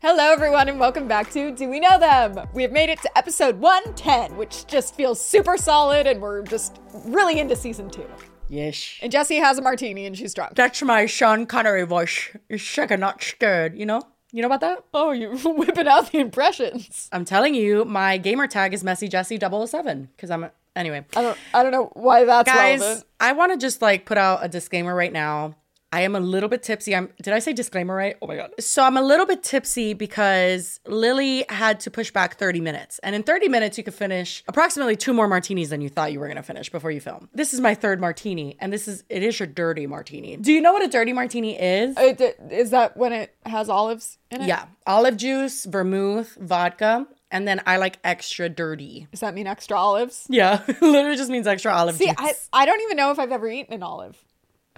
[0.00, 2.48] Hello, everyone, and welcome back to Do We Know Them?
[2.54, 6.78] We have made it to episode 110, which just feels super solid, and we're just
[7.04, 8.06] really into season two.
[8.48, 8.96] Yes.
[9.02, 10.54] And Jesse has a martini and she's drunk.
[10.54, 12.28] That's my Sean Connery voice.
[12.48, 14.02] You're shaken, not stirred, you know?
[14.30, 14.84] You know about that?
[14.94, 17.08] Oh, you're whipping out the impressions.
[17.10, 21.04] I'm telling you, my gamer tag is Messy Jessie 007 because I'm a, anyway.
[21.16, 23.04] I don't, I don't know why that's Guys, relevant.
[23.18, 25.56] I want to just like put out a disclaimer right now.
[25.90, 26.94] I am a little bit tipsy.
[26.94, 28.16] I'm did I say disclaimer right?
[28.20, 28.50] Oh my god.
[28.60, 32.98] So I'm a little bit tipsy because Lily had to push back 30 minutes.
[33.02, 36.20] And in 30 minutes you could finish approximately two more martinis than you thought you
[36.20, 37.28] were going to finish before you film.
[37.32, 40.36] This is my third martini and this is it is your dirty martini.
[40.36, 41.96] Do you know what a dirty martini is?
[41.96, 44.46] Uh, it- it- Is that when it has olives in it?
[44.48, 49.06] Yeah, olive juice, vermouth, vodka, and then I like extra dirty.
[49.10, 50.26] Does that mean extra olives?
[50.28, 52.14] Yeah, literally just means extra olive See, juice.
[52.52, 54.16] I, I don't even know if I've ever eaten an olive.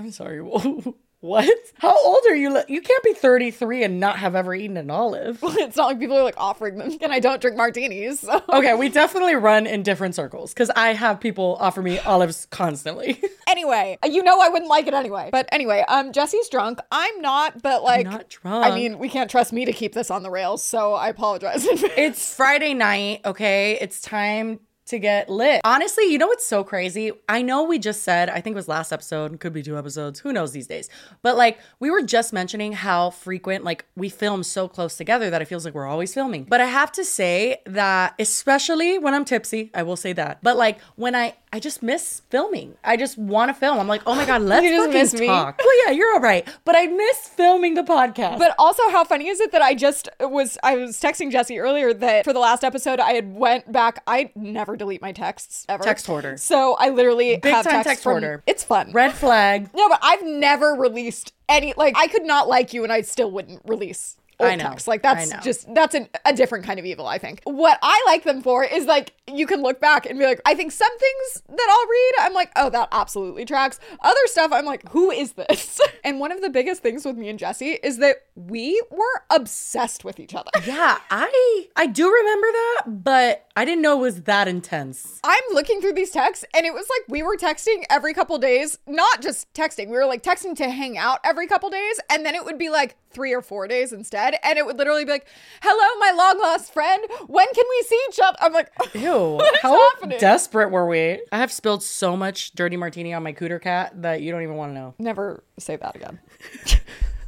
[0.00, 0.40] I'm sorry.
[1.20, 1.54] What?
[1.77, 2.62] How old are you?
[2.66, 5.38] You can't be 33 and not have ever eaten an olive.
[5.60, 8.20] It's not like people are like offering them, and I don't drink martinis.
[8.30, 8.42] So.
[8.48, 13.20] Okay, we definitely run in different circles because I have people offer me olives constantly.
[13.48, 15.28] Anyway, you know I wouldn't like it anyway.
[15.30, 16.78] But anyway, um, Jesse's drunk.
[16.91, 18.64] I'm not, but like, not drunk.
[18.64, 21.66] I mean, we can't trust me to keep this on the rails, so I apologize.
[21.66, 23.77] it's Friday night, okay?
[23.80, 24.60] It's time
[24.91, 25.60] to get lit.
[25.64, 27.12] Honestly, you know what's so crazy?
[27.28, 30.20] I know we just said, I think it was last episode, could be two episodes,
[30.20, 30.88] who knows these days.
[31.22, 35.42] But like we were just mentioning how frequent like we film so close together that
[35.42, 36.44] it feels like we're always filming.
[36.44, 40.42] But I have to say that especially when I'm tipsy, I will say that.
[40.42, 42.77] But like when I I just miss filming.
[42.84, 43.81] I just want to film.
[43.81, 45.27] I'm like, oh my god, let's You just fucking miss me?
[45.27, 45.59] talk.
[45.59, 46.47] Well, yeah, you're all right.
[46.65, 48.39] But I miss filming the podcast.
[48.39, 51.93] But also, how funny is it that I just was I was texting Jesse earlier
[51.93, 54.03] that for the last episode I had went back.
[54.06, 55.83] I never delete my texts ever.
[55.83, 56.37] Text hoarder.
[56.37, 58.43] So I literally Big have time text hoarder.
[58.47, 58.93] It's fun.
[58.93, 59.71] red flag.
[59.75, 61.75] No, but I've never released any.
[61.77, 64.17] Like I could not like you, and I still wouldn't release.
[64.41, 64.64] Old I know.
[64.64, 64.88] texts.
[64.88, 67.06] Like that's just that's an, a different kind of evil.
[67.06, 67.42] I think.
[67.44, 70.55] What I like them for is like you can look back and be like, I
[70.55, 73.78] think some things that I'll read, I'm like, oh, that absolutely tracks.
[74.00, 75.81] Other stuff, I'm like, who is this?
[76.04, 80.04] and one of the biggest things with me and Jesse is that we were obsessed
[80.04, 80.50] with each other.
[80.66, 85.20] Yeah, I I do remember that, but I didn't know it was that intense.
[85.25, 88.78] I'm looking through these texts and it was like we were texting every couple days,
[88.86, 89.86] not just texting.
[89.86, 92.70] We were like texting to hang out every couple days and then it would be
[92.70, 95.26] like 3 or 4 days instead and it would literally be like,
[95.62, 97.02] "Hello my long lost friend.
[97.26, 101.20] When can we see each other?" I'm like, Ew, how happening?" desperate were we?
[101.32, 104.56] I have spilled so much dirty martini on my cooter cat that you don't even
[104.56, 104.94] want to know.
[104.98, 106.20] Never say that again.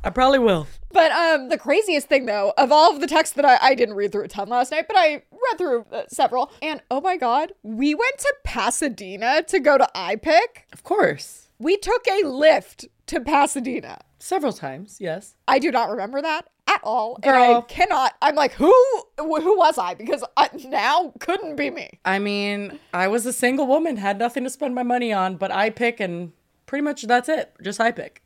[0.04, 0.66] I probably will.
[0.90, 3.94] But um, the craziest thing though, of all of the texts that I, I didn't
[3.94, 6.50] read through a ton last night, but I read through uh, several.
[6.60, 10.64] And oh my god, we went to Pasadena to go to iPic.
[10.72, 11.48] Of course.
[11.58, 14.00] We took a Lyft to Pasadena.
[14.18, 15.34] Several times, yes.
[15.46, 17.62] I do not remember that at all, and I Girl.
[17.62, 18.14] cannot.
[18.22, 18.72] I'm like, who?
[19.18, 19.94] Who was I?
[19.94, 21.98] Because I, now couldn't be me.
[22.04, 25.50] I mean, I was a single woman, had nothing to spend my money on, but
[25.50, 26.32] iPic and
[26.66, 27.52] pretty much that's it.
[27.62, 28.18] Just iPic.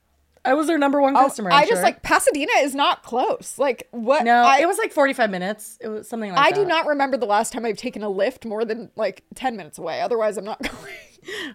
[0.45, 1.51] I was their number one oh, customer.
[1.51, 1.83] I'm Oh, I just sure.
[1.83, 3.59] like Pasadena is not close.
[3.59, 4.25] Like what?
[4.25, 5.77] No, I, it was like 45 minutes.
[5.81, 6.47] It was something like that.
[6.47, 6.57] I that.
[6.57, 9.77] do not remember the last time I've taken a Lyft more than like ten minutes
[9.79, 10.01] away.
[10.03, 10.95] Otherwise, I'm not going.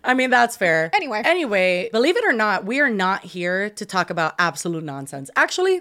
[0.03, 0.90] I mean, that's fair.
[0.94, 1.22] Anyway.
[1.24, 5.30] Anyway, believe it or not, we are not here to talk about absolute nonsense.
[5.38, 5.80] Actually,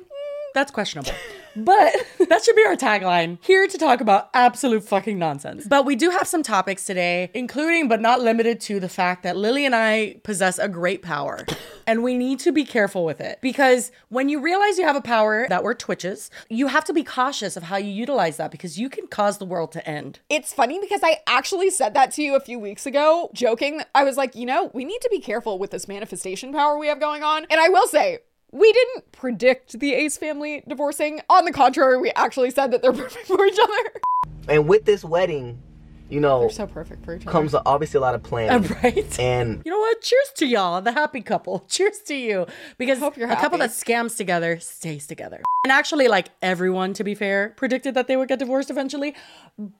[0.54, 1.12] that's questionable.
[1.56, 1.94] But
[2.28, 5.66] that should be our tagline here to talk about absolute fucking nonsense.
[5.66, 9.36] But we do have some topics today, including but not limited to the fact that
[9.36, 11.44] Lily and I possess a great power.
[11.86, 15.00] And we need to be careful with it because when you realize you have a
[15.00, 18.78] power that word twitches, you have to be cautious of how you utilize that because
[18.78, 20.20] you can cause the world to end.
[20.28, 23.82] It's funny because I actually said that to you a few weeks ago, joking.
[23.94, 26.86] I was like, you know, we need to be careful with this manifestation power we
[26.86, 27.46] have going on.
[27.50, 28.20] And I will say,
[28.52, 31.20] we didn't predict the Ace family divorcing.
[31.28, 34.00] On the contrary, we actually said that they're perfect for each other.
[34.48, 35.62] And with this wedding,
[36.10, 37.30] you know, They're so perfect for each other.
[37.32, 38.68] comes obviously a lot of planning.
[38.82, 39.18] Right?
[39.20, 40.00] And You know what?
[40.02, 41.60] Cheers to y'all, the happy couple.
[41.68, 42.46] Cheers to you.
[42.78, 45.40] Because Hope you're a couple that scams together stays together.
[45.64, 49.14] And actually, like everyone, to be fair, predicted that they would get divorced eventually.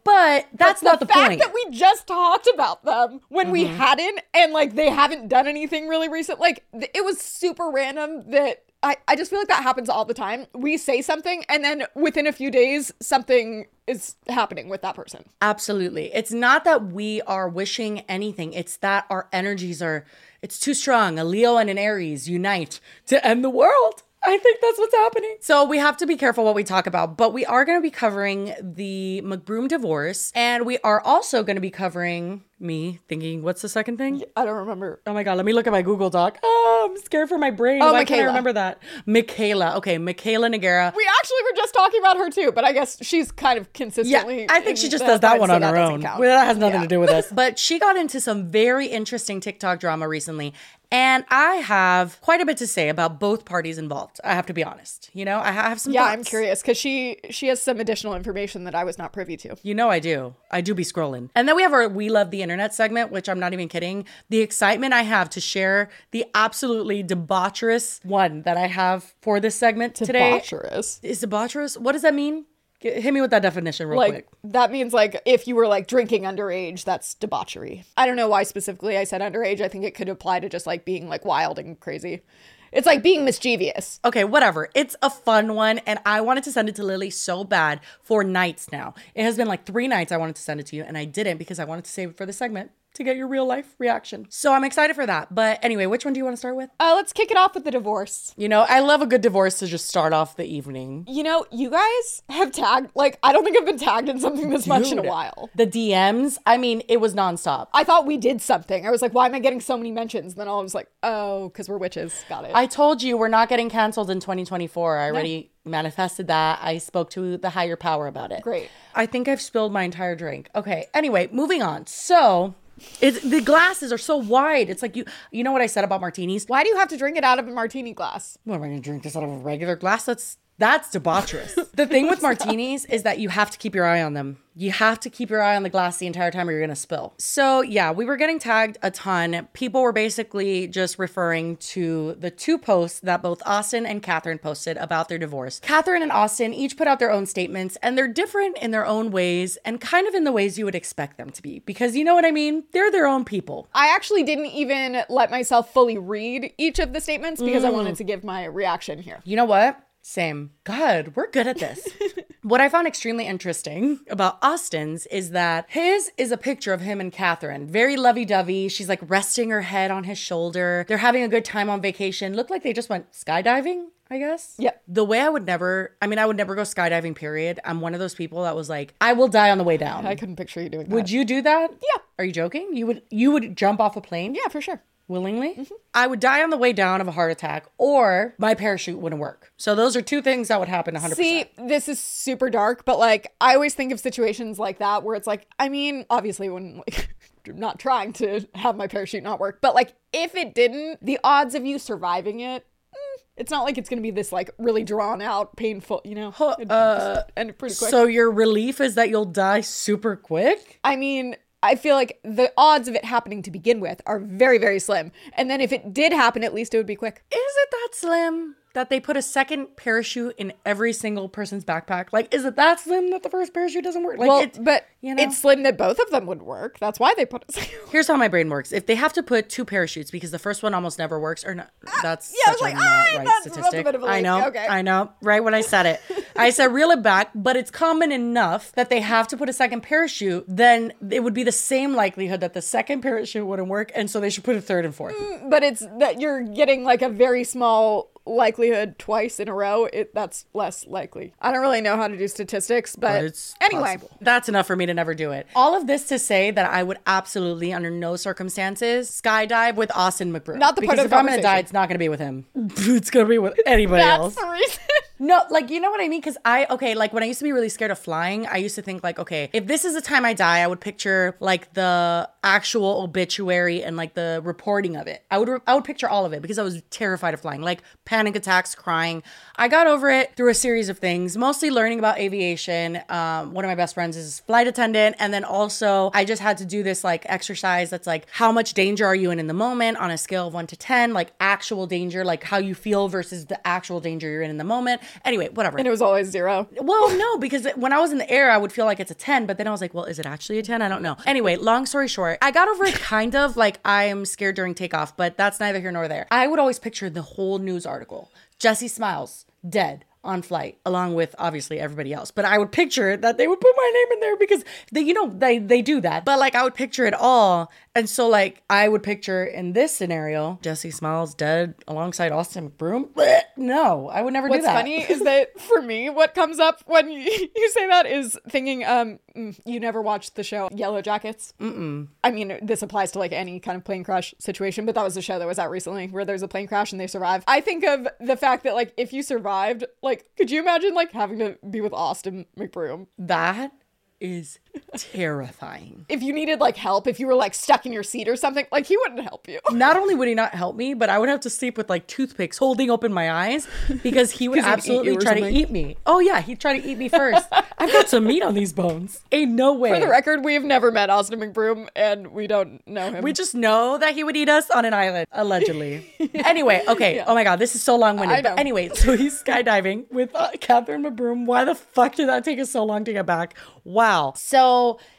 [0.05, 1.41] But that's not the, fact point.
[1.41, 3.77] that we just talked about them when we Mm-hmm.
[3.77, 6.39] hadn't, and like they haven't done anything really recent.
[6.41, 10.05] Like th- it was super random that I, I just feel like that happens all
[10.05, 10.47] the time.
[10.55, 15.25] We say something, and then within a few days, something is happening with that person.
[15.43, 16.13] Absolutely.
[16.15, 20.07] It's not that we are wishing anything, it's that our energies are,
[20.41, 21.19] it's too strong.
[21.19, 24.03] A Leo and an Aries unite to end the world.
[24.23, 25.37] I think that's what's happening.
[25.41, 27.83] So we have to be careful what we talk about, but we are going to
[27.83, 33.43] be covering the McBroom divorce, and we are also going to be covering me thinking,
[33.43, 34.23] what's the second thing?
[34.37, 35.01] I don't remember.
[35.07, 36.39] Oh my god, let me look at my Google Doc.
[36.43, 37.83] Oh, I'm scared for my brain.
[37.83, 38.27] Oh, Why can't I Mikayla.
[38.29, 38.83] remember that?
[39.07, 39.77] Mikayla.
[39.77, 40.95] Okay, Mikayla Nogueira.
[40.95, 44.43] We actually were just talking about her too, but I guess she's kind of consistently.
[44.43, 44.47] Yeah.
[44.51, 46.01] I think she just does that one on her own.
[46.03, 46.83] Well, that has nothing Yeah.
[46.83, 47.31] to do with us.
[47.41, 50.53] But she got into some very interesting TikTok drama recently.
[50.93, 54.19] And I have quite a bit to say about both parties involved.
[54.25, 55.09] I have to be honest.
[55.13, 56.13] You know, I have some Yeah, thoughts.
[56.15, 59.57] I'm curious because she she has some additional information that I was not privy to.
[59.63, 60.35] You know I do.
[60.51, 61.31] I do be scrolling.
[61.37, 64.05] And then we have our We Love the Internet segment, which I'm not even kidding.
[64.29, 69.55] The excitement I have to share the absolutely debaucherous one that I have for this
[69.55, 70.41] segment today.
[70.43, 70.99] Debaucherous.
[71.05, 71.79] Is debaucherous?
[71.79, 72.47] What does that mean?
[72.81, 74.29] Hit me with that definition real Like quick.
[74.43, 77.85] that means like if you were like drinking underage, that's debauchery.
[77.97, 79.61] I don't know why specifically I said underage.
[79.61, 82.23] I think it could apply to just like being like wild and crazy.
[82.73, 84.01] It's like being mischievous.
[84.05, 84.69] Okay, whatever.
[84.75, 88.23] It's a fun one, and I wanted to send it to Lily so bad for
[88.23, 88.95] nights now.
[89.15, 91.05] It has been like three nights I wanted to send it to you, and I
[91.05, 93.75] didn't because I wanted to save it for the segment to get your real life
[93.79, 94.27] reaction.
[94.31, 95.35] So I'm excited for that.
[95.35, 96.71] But anyway, which one do you want to start with?
[96.81, 98.35] Uh, let's kick it off with the divorce.
[98.37, 101.05] You know, I love a good divorce to just start off the evening.
[101.09, 104.51] You know, you guys have tagged like I don't think I've been tagged in something
[104.51, 105.51] this much in a while.
[105.55, 107.69] The DMs, I mean, it was nonstop.
[107.73, 108.87] I thought we did something.
[108.87, 110.33] I was like, why am I getting so many mentions?
[110.33, 112.25] And then I was like, oh, because we're witches.
[112.29, 112.53] Got it.
[112.55, 114.99] I told you we're not getting canceled in 2024.
[114.99, 116.59] I already manifested that.
[116.63, 118.43] I spoke to the higher power about it.
[118.43, 118.71] Great.
[118.95, 120.49] I think I've spilled my entire drink.
[120.55, 120.87] Okay.
[120.95, 121.87] Anyway, moving on.
[121.87, 122.55] So,
[123.01, 124.71] it, the glasses are so wide.
[124.71, 126.47] It's like you you know what I said about martinis?
[126.47, 128.39] why do you have to drink it out of a martini glass?
[128.45, 130.05] What am I going to drink this out of a regular glass?
[130.05, 131.55] That's that's debaucherous.
[131.75, 134.37] the thing with martinis is that you have to keep your eye on them.
[134.55, 136.69] You have to keep your eye on the glass the entire time or you're going
[136.69, 137.15] to spill.
[137.17, 139.49] So, yeah, we were getting tagged a ton.
[139.55, 144.77] People were basically just referring to the two posts that both Austin and Catherine posted
[144.77, 145.61] about their divorce.
[145.61, 149.11] Catherine and Austin each put out their own statements and they're different in their own
[149.11, 152.05] ways and kind of in the ways you would expect them to be because you
[152.05, 152.65] know what I mean?
[152.73, 153.67] They're their own people.
[153.73, 157.75] I actually didn't even let myself fully read each of the statements because I mm.
[157.75, 159.21] wanted to give my reaction here.
[159.25, 159.83] You know what?
[160.03, 160.51] Same.
[160.65, 161.87] God, we're good at this.
[162.43, 167.01] what I found extremely interesting about Austin's is that his is a picture of him
[167.01, 167.67] and Catherine.
[167.67, 168.69] Very lovey dovey.
[168.69, 170.85] She's like resting her head on his shoulder.
[170.89, 172.35] They're having a good time on vacation.
[172.35, 173.87] Look like they just went skydiving.
[174.13, 174.57] I guess.
[174.59, 174.83] Yep.
[174.89, 177.61] The way I would never, I mean, I would never go skydiving, period.
[177.65, 180.05] I'm one of those people that was like, I will die on the way down.
[180.05, 180.95] I couldn't picture you doing that.
[180.95, 181.71] would you do that?
[181.71, 182.03] Yeah.
[182.19, 182.71] Are you joking?
[182.75, 184.35] You would, you would jump off a plane?
[184.35, 184.83] Yeah, for sure.
[185.11, 185.67] Willingly.
[185.93, 189.21] I would die on the way down of a heart attack, or my parachute wouldn't
[189.21, 189.53] work.
[189.57, 191.17] So those are two things that would happen 100%.
[191.17, 195.17] See, this is super dark, but like I always think of situations like that where
[195.17, 197.15] it's like, I mean, obviously when like
[197.49, 201.19] I'm not trying to have my parachute not work, but like if it didn't, the
[201.25, 202.65] odds of you surviving it,
[202.95, 206.33] mm, it's not like it's gonna be this like really drawn out, painful, you know.
[206.39, 207.91] Uh, just pretty quick.
[207.91, 210.79] so your relief is that you'll die super quick?
[210.85, 214.59] I mean, I feel like the odds of it happening to begin with are very,
[214.59, 215.13] very slim.
[215.35, 217.23] And then if it did happen, at least it would be quick.
[217.31, 222.09] Is it that slim that they put a second parachute in every single person's backpack?
[222.13, 224.19] Like, is it that slim that the first parachute doesn't work?
[224.19, 225.23] Like, Well, it's, but you know?
[225.23, 226.79] it's slim that both of them would work.
[226.79, 227.57] That's why they put it.
[227.91, 228.73] here's how my brain works.
[228.73, 231.55] If they have to put two parachutes because the first one almost never works, or
[231.55, 231.71] not,
[232.03, 233.85] that's yeah, I such was a like, not "Ah, right that's- that's a statistic.
[233.87, 234.67] bit of a I leak." know, Okay.
[234.69, 235.11] I know.
[235.23, 236.01] Right when I said it,
[236.37, 239.53] I said reel it back, but it's common enough that they have to put a
[239.53, 240.45] second parachute.
[240.47, 244.21] Then it would be the same likelihood that the second parachute wouldn't work, and so
[244.21, 245.17] they should put a third and fourth.
[245.49, 249.87] but it's that you're getting like a very small likelihood twice in a row.
[249.87, 251.35] It that's less likely.
[251.41, 253.97] I don't really know how to do statistics, but, But it's anyway.
[253.97, 254.11] possible.
[254.21, 255.47] That's enough for me to never do it.
[255.55, 260.33] All of this to say that I would absolutely, under no circumstances, skydive with Austin
[260.33, 260.59] McBroom.
[260.59, 262.47] Not the part because of if I'm gonna die, it's not gonna be with him.
[262.55, 264.35] it's gonna be with anybody That's else.
[264.37, 264.79] the reason.
[265.23, 266.23] No, like you know what I mean?
[266.23, 268.75] Because I okay, like when I used to be really scared of flying, I used
[268.77, 271.75] to think like, okay, if this is the time I die, I would picture like
[271.75, 275.23] the actual obituary and like the reporting of it.
[275.31, 277.83] I would I would picture all of it because I was terrified of flying, like
[278.07, 279.23] panic attacks, crying.
[279.57, 283.03] I got over it through a series of things, mostly learning about aviation.
[283.11, 286.57] Um, one of my best friends is flight attendant, and then also I just had
[286.59, 289.55] to do this like exercise that's like how much danger are you in in the
[289.55, 293.09] moment on a scale of one to ten, like actual danger, like how you feel
[293.09, 295.03] versus the actual danger you're in in the moment.
[295.25, 295.79] Anyway, whatever.
[295.79, 296.69] and it was always zero.
[296.81, 299.15] Well, no, because when I was in the air, I would feel like it's a
[299.15, 300.83] 10, but then I was like, well, is it actually a 10?
[300.83, 301.17] I don't know.
[301.27, 304.75] Anyway, long story short, I got over it kind of like I am scared during
[304.75, 306.27] takeoff, but that's neither here nor there.
[306.31, 310.05] I would always picture the whole news article Jesse Smiles, dead.
[310.23, 312.31] On flight, along with obviously everybody else.
[312.31, 315.15] But I would picture that they would put my name in there because they, you
[315.15, 316.25] know, they they do that.
[316.25, 319.95] But like I would picture it all, and so like I would picture in this
[319.95, 322.71] scenario, Jesse Smiles dead alongside Austin.
[322.71, 324.75] Blech, No, I would never What's do that.
[324.75, 327.21] What's funny is that for me, what comes up when you,
[327.57, 331.53] you say that is thinking, um, Mm, you never watched the show Yellowjackets.
[331.61, 332.09] Mm-mm.
[332.25, 335.17] I mean, this applies to like any kind of plane crash situation, but that was
[335.17, 337.45] a show that was out recently where there's a plane crash and they survive.
[337.47, 341.13] I think of the fact that like if you survived, like, could you imagine like
[341.13, 343.07] having to be with Austin McBroom?
[343.19, 343.73] That
[344.21, 344.59] is
[344.97, 346.07] terrifying.
[346.09, 348.67] If you needed like help, if you were like stuck in your seat or something,
[348.73, 349.61] like he wouldn't help you.
[349.71, 352.07] Not only would he not help me, but I would have to sleep with like
[352.07, 353.67] toothpicks holding open my eyes
[354.03, 355.97] because he would absolutely try to eat me.
[356.07, 357.47] Oh yeah, he'd try to eat me first.
[357.79, 359.21] I've got some meat on these bones.
[359.33, 359.95] Ain't no way.
[359.95, 363.25] For the record, we have never met Austin McBroom and we don't know him.
[363.25, 366.07] We just know that he would eat us on an island, allegedly.
[366.35, 367.23] Anyway, okay.
[367.27, 368.47] Oh my God, this is so long winded.
[368.47, 371.47] anyway, so he's skydiving with uh, Catherine McBroom.
[371.47, 373.55] Why the fuck did that take us so long to get back?
[373.85, 374.35] Wow.
[374.37, 374.60] So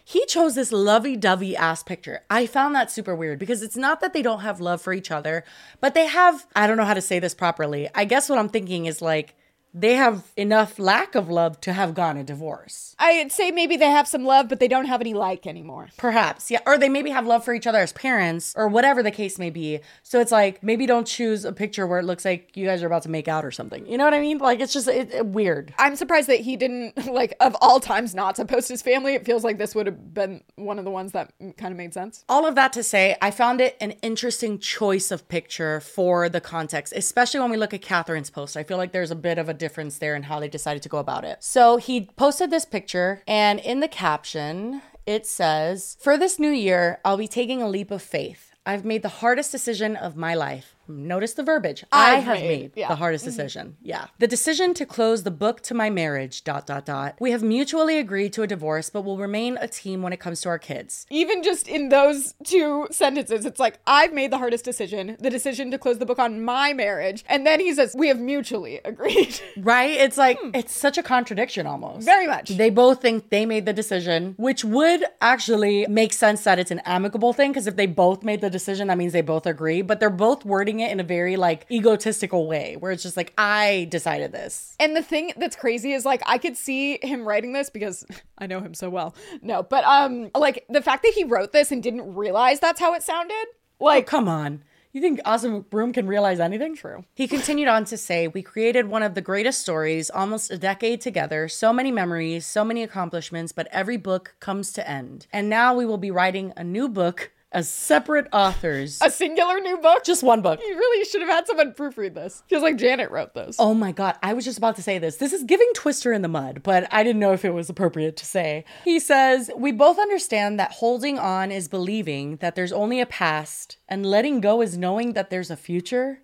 [0.03, 2.21] he chose this lovey dovey ass picture.
[2.29, 5.11] I found that super weird because it's not that they don't have love for each
[5.11, 5.43] other,
[5.79, 7.89] but they have, I don't know how to say this properly.
[7.95, 9.35] I guess what I'm thinking is like,
[9.73, 12.95] they have enough lack of love to have gone a divorce.
[12.99, 15.89] I'd say maybe they have some love, but they don't have any like anymore.
[15.97, 16.59] Perhaps, yeah.
[16.65, 19.49] Or they maybe have love for each other as parents, or whatever the case may
[19.49, 19.79] be.
[20.03, 22.87] So it's like maybe don't choose a picture where it looks like you guys are
[22.87, 23.85] about to make out or something.
[23.87, 24.37] You know what I mean?
[24.39, 25.73] Like it's just it, it- weird.
[25.77, 29.13] I'm surprised that he didn't like of all times not to post his family.
[29.15, 31.93] It feels like this would have been one of the ones that kind of made
[31.93, 32.25] sense.
[32.27, 36.41] All of that to say, I found it an interesting choice of picture for the
[36.41, 38.57] context, especially when we look at Catherine's post.
[38.57, 40.89] I feel like there's a bit of a difference there in how they decided to
[40.89, 41.37] go about it.
[41.39, 46.99] So he posted this picture, and in the caption, it says, For this new year,
[47.05, 48.51] I'll be taking a leap of faith.
[48.65, 50.75] I've made the hardest decision of my life.
[50.87, 51.83] Notice the verbiage.
[51.91, 52.87] I I've made, made, yeah.
[52.87, 53.31] the hardest mm-hmm.
[53.31, 53.77] decision.
[53.81, 54.07] Yeah.
[54.19, 57.15] The decision to close the book to my marriage, dot, dot, dot.
[57.19, 60.41] We have mutually agreed to a divorce, but will remain a team when it comes
[60.41, 61.05] to our kids.
[61.09, 65.71] Even just in those two sentences, it's like I've made the hardest decision, the decision
[65.71, 69.39] to close the book on my marriage, and then he says we have mutually agreed.
[69.57, 69.91] Right?
[69.91, 70.51] It's like, hmm.
[70.53, 72.05] it's such a contradiction almost.
[72.05, 72.49] Very much.
[72.49, 76.79] They both think they made the decision, which would actually make sense that it's an
[76.85, 79.81] amicable thing because if they both made the decision, that means they both agree.
[79.81, 83.33] But they're both wording it in a very like egotistical way where it's just like,
[83.37, 84.75] I decided this.
[84.79, 88.05] And the thing that's crazy is like I could see him writing this because
[88.37, 89.15] I know him so well.
[89.41, 92.93] No, but um like the fact that he wrote this and didn't realize that's how
[92.93, 93.45] it sounded.
[93.79, 94.63] Like Come on.
[94.93, 96.75] You think Awesome Broom can realize anything?
[96.75, 97.05] True.
[97.15, 100.99] He continued on to say, We created one of the greatest stories, almost a decade
[100.99, 105.27] together, so many memories, so many accomplishments, but every book comes to end.
[105.31, 108.99] And now we will be writing a new book as separate authors.
[109.01, 110.03] a singular new book.
[110.03, 110.59] Just one book.
[110.61, 112.43] you really should have had someone proofread this.
[112.47, 113.55] Feels like Janet wrote this.
[113.59, 114.17] Oh my God.
[114.23, 115.17] I was just about to say this.
[115.17, 118.17] This is giving Twister in the mud, but I didn't know if it was appropriate
[118.17, 118.65] to say.
[118.85, 123.77] He says, We both understand that holding on is believing that there's only a past,
[123.87, 126.19] and letting go is knowing that there's a future.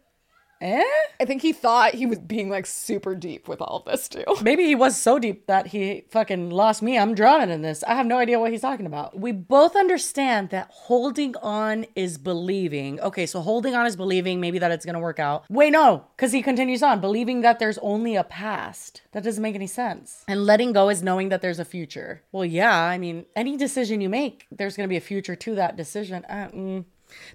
[0.62, 0.84] Eh?
[1.20, 4.24] I think he thought he was being like super deep with all of this too.
[4.42, 6.98] Maybe he was so deep that he fucking lost me.
[6.98, 7.84] I'm drowning in this.
[7.84, 9.20] I have no idea what he's talking about.
[9.20, 13.00] We both understand that holding on is believing.
[13.02, 15.46] Okay, so holding on is believing maybe that it's gonna work out.
[15.50, 19.02] Wait, no, because he continues on, believing that there's only a past.
[19.12, 20.24] That doesn't make any sense.
[20.28, 22.24] And letting go is knowing that there's a future.
[22.32, 25.76] Well, yeah, I mean, any decision you make, there's gonna be a future to that
[25.76, 26.26] decision.
[26.26, 26.86] Uh, mm.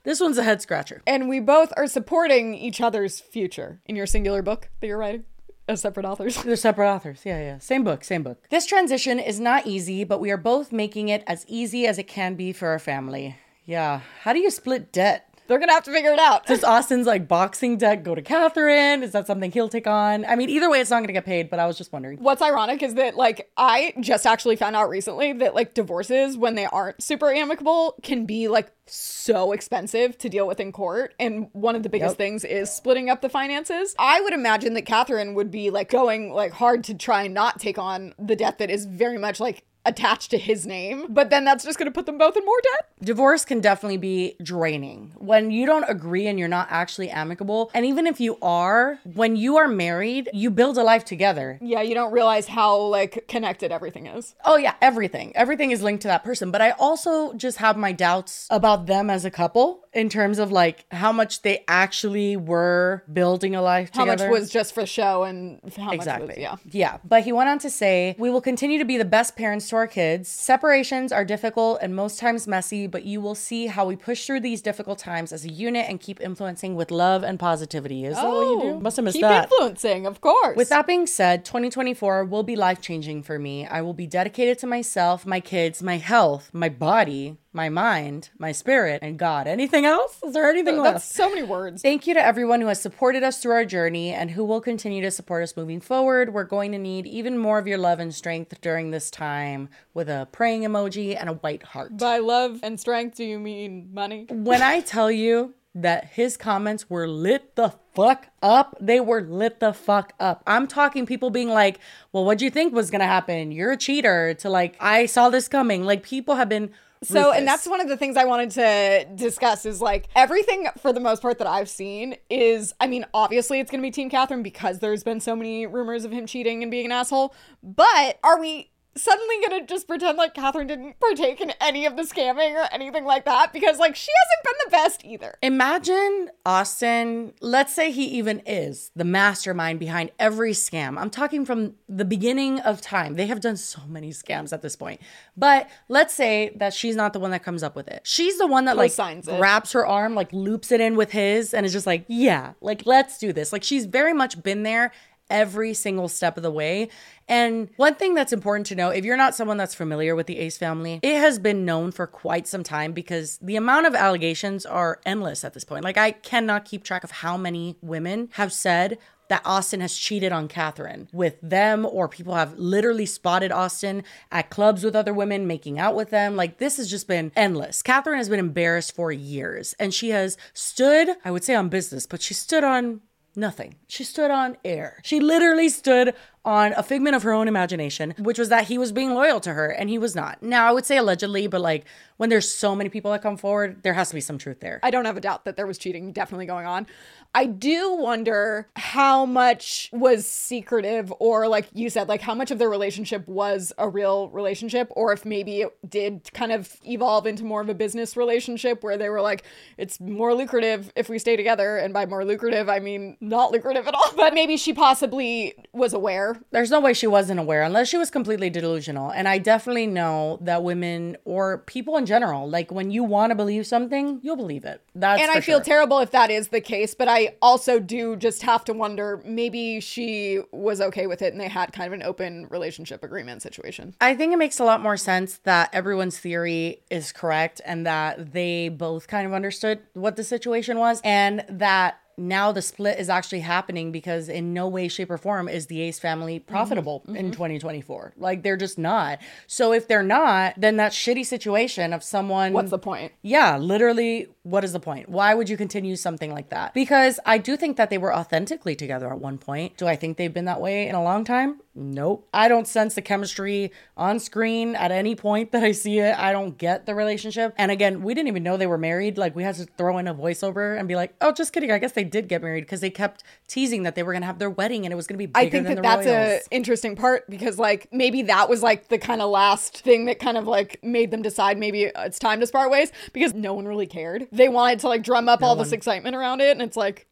[0.05, 1.02] This one's a head scratcher.
[1.07, 5.25] And we both are supporting each other's future in your singular book that you're writing
[5.69, 6.43] as separate authors.
[6.43, 7.23] They're separate authors.
[7.25, 7.59] Yeah, yeah.
[7.59, 8.49] Same book, same book.
[8.50, 12.09] This transition is not easy, but we are both making it as easy as it
[12.09, 13.37] can be for our family.
[13.64, 14.00] Yeah.
[14.23, 15.32] How do you split debt?
[15.52, 16.47] They're gonna have to figure it out.
[16.47, 19.02] Does Austin's like boxing debt go to Catherine?
[19.02, 20.25] Is that something he'll take on?
[20.25, 22.16] I mean, either way, it's not gonna get paid, but I was just wondering.
[22.21, 26.54] What's ironic is that like I just actually found out recently that like divorces when
[26.54, 31.49] they aren't super amicable can be like so expensive to deal with in court and
[31.52, 32.16] one of the biggest Yep.
[32.16, 33.94] things is splitting up the finances.
[33.99, 37.61] I would imagine that Catherine would be like going like hard to try and not
[37.61, 41.45] take on the debt that is very much like attached to his name, but then
[41.45, 42.89] that's just going to put them both in more debt.
[43.03, 47.71] Divorce can definitely be draining when you don't agree and you're not actually amicable.
[47.75, 51.59] And even if you are, when you are married, you build a life together.
[51.61, 54.35] Yeah, you don't realize how like connected everything is.
[54.45, 55.33] Oh yeah, everything.
[55.35, 56.51] Everything is linked to that person.
[56.51, 59.82] But I also just have my doubts about them as a couple.
[59.94, 64.30] In terms of like how much they actually were building a life How together.
[64.30, 66.28] much was just for show and how Exactly.
[66.28, 66.56] much was, yeah.
[66.70, 66.96] Yeah.
[67.04, 69.76] But he went on to say, We will continue to be the best parents to
[69.76, 70.28] our kids.
[70.28, 74.40] Separations are difficult and most times messy, but you will see how we push through
[74.40, 78.04] these difficult times as a unit and keep influencing with love and positivity.
[78.06, 78.68] Is that what you do?
[78.76, 79.50] Oh, Must have missed Oh, Keep that.
[79.52, 80.56] influencing, of course.
[80.56, 83.66] With that being said, 2024 will be life changing for me.
[83.66, 88.52] I will be dedicated to myself, my kids, my health, my body, my mind, my
[88.52, 89.47] spirit, and God.
[89.47, 90.18] Anything else?
[90.23, 90.87] Is there anything else?
[90.87, 91.82] That's so many words.
[91.82, 95.02] Thank you to everyone who has supported us through our journey and who will continue
[95.02, 96.32] to support us moving forward.
[96.32, 100.09] We're going to need even more of your love and strength during this time with
[100.09, 101.99] a praying emoji and a white heart.
[101.99, 104.26] By love and strength, do you mean money?
[104.30, 109.59] when I tell you that his comments were lit the fuck up, they were lit
[109.61, 110.42] the fuck up.
[110.47, 111.78] I'm talking people being like,
[112.12, 113.52] well, what'd you think was gonna happen?
[113.52, 115.85] You're a cheater, to like, I saw this coming.
[115.85, 116.71] Like, people have been.
[117.02, 120.92] So, and that's one of the things I wanted to discuss is like everything for
[120.92, 124.11] the most part that I've seen is, I mean, obviously it's going to be Team
[124.11, 127.35] Catherine because there's been so many rumors of him cheating and being an asshole.
[127.62, 132.02] But are we suddenly to just pretend like Catherine didn't partake in any of the
[132.02, 133.52] scamming or anything like that?
[133.52, 135.38] Because like she hasn't been the best either.
[135.42, 140.99] Imagine Austin, let's say he even is the mastermind behind every scam.
[140.99, 143.14] I'm talking from the beginning of time.
[143.14, 145.00] They have done so many scams at this point.
[145.37, 148.02] But let's say that she's not the one that comes up with it.
[148.04, 149.38] She's the one that like Co-signs it.
[149.38, 152.87] grabs her arm, like loops it in with his, and is just like, yeah, like
[152.87, 153.52] let's do this.
[153.52, 154.92] Like she's very much been there
[155.33, 156.89] every single step of the way.
[157.27, 160.39] And one thing that's important to know if you're not someone that's familiar with the
[160.39, 164.67] Ace family, it has been known for quite some time because the amount of allegations
[164.67, 165.83] are endless at this point.
[165.83, 168.99] Like, I cannot keep track of how many women have said
[169.29, 174.51] that Austin has cheated on Catherine with them, or people have literally spotted Austin at
[174.51, 176.37] clubs with other women, making out with them.
[176.37, 177.81] Like, this has just been endless.
[177.81, 182.05] Catherine has been embarrassed for years, and she has stood, I would say on business,
[182.05, 183.01] but she stood on
[183.35, 183.77] Nothing.
[183.89, 185.01] She stood on air.
[185.05, 188.92] She literally stood on a figment of her own imagination, which was that he was
[188.92, 190.42] being loyal to her and he was not.
[190.42, 191.84] Now, I would say allegedly, but like
[192.16, 194.80] when there's so many people that come forward, there has to be some truth there.
[194.82, 196.87] I don't have a doubt that there was cheating definitely going on.
[197.34, 202.58] I do wonder how much was secretive, or like you said, like how much of
[202.58, 207.42] their relationship was a real relationship, or if maybe it did kind of evolve into
[207.42, 209.44] more of a business relationship where they were like,
[209.78, 211.78] it's more lucrative if we stay together.
[211.78, 214.02] And by more lucrative, I mean not lucrative at all.
[214.22, 216.32] But maybe she possibly was aware.
[216.51, 219.11] There's no way she wasn't aware unless she was completely delusional.
[219.11, 223.35] And I definitely know that women or people in general, like when you want to
[223.35, 224.83] believe something, you'll believe it.
[224.95, 225.65] That's and I feel sure.
[225.65, 229.81] terrible if that is the case, but I also do just have to wonder maybe
[229.81, 233.95] she was okay with it and they had kind of an open relationship agreement situation.
[234.01, 238.33] I think it makes a lot more sense that everyone's theory is correct and that
[238.33, 243.09] they both kind of understood what the situation was and that now the split is
[243.09, 246.51] actually happening because in no way shape or form is the ace family mm-hmm.
[246.51, 247.31] profitable in mm-hmm.
[247.31, 252.53] 2024 like they're just not so if they're not then that shitty situation of someone
[252.53, 253.12] What's the point?
[253.22, 255.09] yeah, literally, what is the point?
[255.09, 256.75] Why would you continue something like that?
[256.75, 259.77] Because I do think that they were authentically together at one point.
[259.77, 261.61] Do I think they've been that way in a long time?
[261.74, 262.28] Nope.
[262.35, 266.18] I don't sense the chemistry on screen at any point that I see it.
[266.18, 267.54] I don't get the relationship.
[267.56, 269.16] And again, we didn't even know they were married.
[269.16, 271.70] Like, we had to throw in a voiceover and be like, oh, just kidding.
[271.70, 274.26] I guess they did get married because they kept teasing that they were going to
[274.26, 275.82] have their wedding and it was going to be bigger I think than that the
[275.82, 276.42] that's royals.
[276.50, 280.18] a interesting part because like maybe that was like the kind of last thing that
[280.18, 283.54] kind of like made them decide maybe uh, it's time to part ways because no
[283.54, 284.28] one really cared.
[284.30, 287.06] They wanted to like drum up all this excitement around it and it's like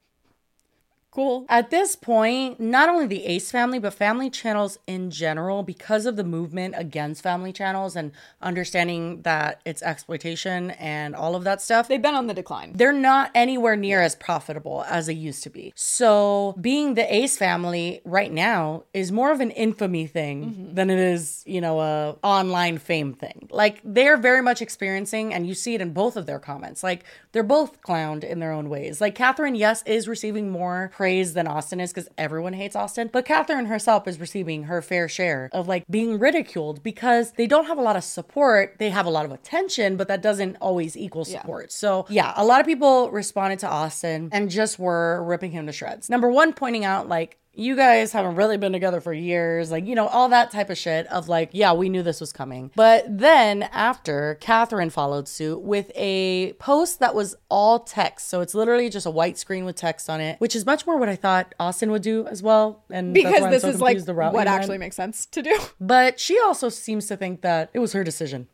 [1.11, 1.47] cool.
[1.49, 6.17] At this point, not only the Ace family, but family channels in general, because of
[6.17, 11.89] the movement against family channels and understanding that it's exploitation and all of that stuff,
[11.89, 12.73] They've been on the decline.
[12.75, 15.73] they're not anywhere near as profitable as they used to be.
[15.77, 20.75] So, being the Ace family right now is more of an infamy thing mm-hmm.
[20.75, 23.49] than it is, you know, a online fame thing.
[23.51, 26.83] Like they're very much experiencing, and you see it in both of their comments.
[26.83, 29.01] Like they're both clowned in their own ways.
[29.01, 33.25] Like Catherine, yes, is receiving more praise than Austin is because everyone hates Austin, but
[33.25, 37.79] Catherine herself is receiving her fair share of like being ridiculed because they don't have
[37.79, 38.77] a lot of support.
[38.79, 41.73] They have a lot of attention, but that doesn't always equal support.
[41.73, 45.73] So, yeah, a lot of people responded to Austin and just were ripping him to
[45.73, 46.11] shreds.
[46.11, 49.95] Number one, pointing out like, you guys haven't really been together for years, like, you
[49.95, 52.71] know, all that type of shit of like, yeah, we knew this was coming.
[52.77, 58.29] But then after, Catherine followed suit with a post that was all text.
[58.29, 60.97] So it's literally just a white screen with text on it, which is much more
[60.97, 62.85] what I thought Austin would do as well.
[62.91, 65.59] And Because this so is like what actually makes sense to do.
[65.81, 68.49] But she also seems to think that it was her decision.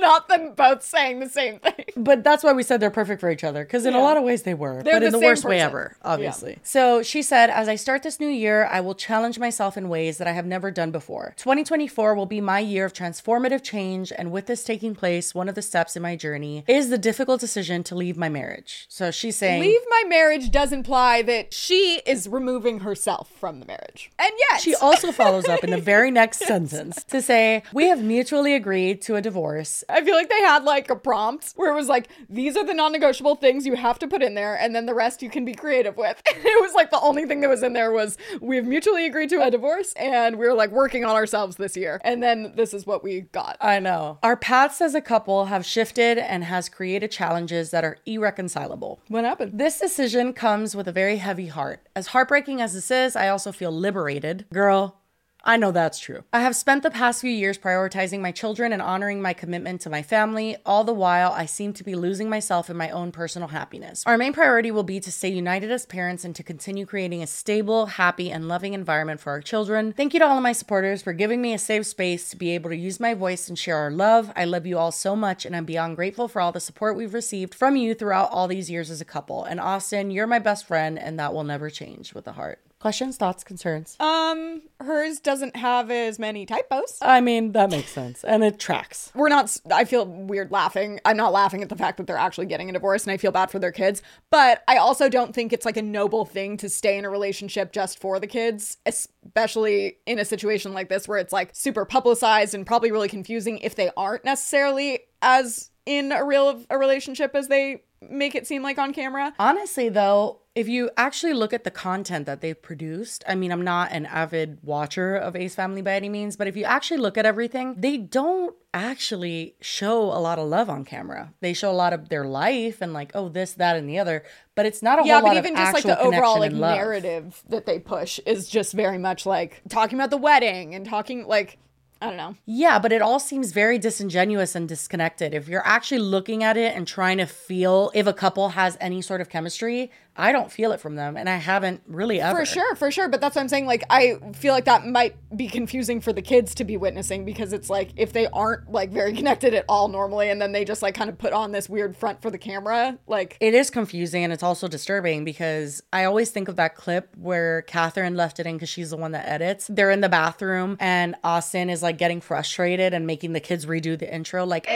[0.00, 1.84] Not them both saying the same thing.
[1.96, 4.22] But that's why we said they're perfect for each other because in a lot of
[4.24, 6.58] ways they were, They're but in the the same worst way ever, obviously.
[6.62, 10.18] So she said, as I start this new year, I will challenge myself in ways
[10.18, 11.34] that I have never done before.
[11.36, 15.54] 2024 will be my year of transformative change, and with this taking place, one of
[15.54, 18.86] the steps in my journey is the difficult decision to leave my marriage.
[18.88, 23.66] So she's saying, Leave my marriage does imply that she is removing herself from the
[23.66, 24.10] marriage.
[24.18, 28.02] And yet, She also follows up in the very next sentence to say, We have
[28.02, 29.82] mutually agreed to a divorce.
[29.88, 32.74] I feel like they had like a prompt where it was like, these are the
[32.74, 35.44] non negotiable things you have to put in there, and then the rest you can
[35.44, 36.20] be creative with.
[36.26, 39.30] it was like the only thing that was in there was, we have mutually agreed
[39.30, 42.00] to a divorce, and we're like working on ourselves this year.
[42.04, 43.56] And then this is what we got.
[43.60, 44.18] I know.
[44.22, 49.00] Our paths as a couple have shifted and has created challenges that are irreconcilable.
[49.08, 49.58] What happened?
[49.58, 51.86] This decision comes with a very heavy heart.
[51.94, 54.46] As heartbreaking as this is, I also feel liberated.
[54.52, 55.00] Girl,
[55.48, 56.24] I know that's true.
[56.32, 59.90] I have spent the past few years prioritizing my children and honoring my commitment to
[59.90, 60.56] my family.
[60.66, 64.02] All the while, I seem to be losing myself in my own personal happiness.
[64.06, 67.28] Our main priority will be to stay united as parents and to continue creating a
[67.28, 69.92] stable, happy, and loving environment for our children.
[69.92, 72.50] Thank you to all of my supporters for giving me a safe space to be
[72.50, 74.32] able to use my voice and share our love.
[74.34, 77.14] I love you all so much, and I'm beyond grateful for all the support we've
[77.14, 79.44] received from you throughout all these years as a couple.
[79.44, 82.58] And Austin, you're my best friend, and that will never change with a heart.
[82.86, 83.96] Questions, thoughts, concerns?
[83.98, 86.98] Um, hers doesn't have as many typos.
[87.02, 89.10] I mean, that makes sense, and it tracks.
[89.12, 92.46] we're not I feel weird laughing i'm not laughing at the fact that they're actually
[92.46, 95.52] getting a divorce and i feel bad for their kids but i also don't think
[95.52, 99.96] it's like a noble thing to stay in a relationship just for the kids especially
[100.06, 103.74] in a situation like this where it's like super publicized and probably really confusing if
[103.74, 108.78] they aren't necessarily as in a real a relationship as they make it seem like
[108.78, 113.34] on camera Honestly, though, if you actually look at the content that they've produced, I
[113.34, 116.64] mean, I'm not an avid watcher of Ace Family by any means, but if you
[116.64, 121.34] actually look at everything, they don't actually show a lot of love on camera.
[121.40, 124.24] They show a lot of their life and like, oh, this, that, and the other,
[124.54, 127.66] but it's not a yeah, whole but even just like the overall like narrative that
[127.66, 131.58] they push is just very much like talking about the wedding and talking like
[132.00, 132.34] I don't know.
[132.44, 135.32] Yeah, but it all seems very disingenuous and disconnected.
[135.32, 139.00] If you're actually looking at it and trying to feel if a couple has any
[139.00, 142.38] sort of chemistry, I don't feel it from them, and I haven't really ever.
[142.38, 143.08] For sure, for sure.
[143.08, 143.66] But that's what I'm saying.
[143.66, 147.52] Like, I feel like that might be confusing for the kids to be witnessing because
[147.52, 150.82] it's like if they aren't like very connected at all normally, and then they just
[150.82, 154.24] like kind of put on this weird front for the camera, like, It is confusing
[154.24, 158.46] and it's also disturbing because I always think of that clip where Catherine left it
[158.46, 159.66] in because she's the one that edits.
[159.68, 163.98] They're in the bathroom and Austin is like getting frustrated and making the kids redo
[163.98, 164.44] the intro.
[164.44, 164.66] Like,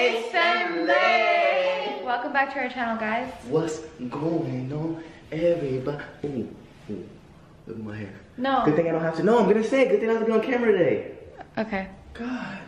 [2.04, 3.32] Welcome back to our channel, guys.
[3.48, 6.04] What's going on, everybody?
[6.24, 6.48] Ooh,
[6.90, 7.08] ooh,
[7.66, 8.12] look at my hair.
[8.36, 8.62] No.
[8.64, 9.22] Good thing I don't have to.
[9.22, 9.88] No, I'm gonna say it.
[9.90, 11.12] Good thing I have to be on camera today.
[11.58, 11.88] Okay.
[12.14, 12.58] God,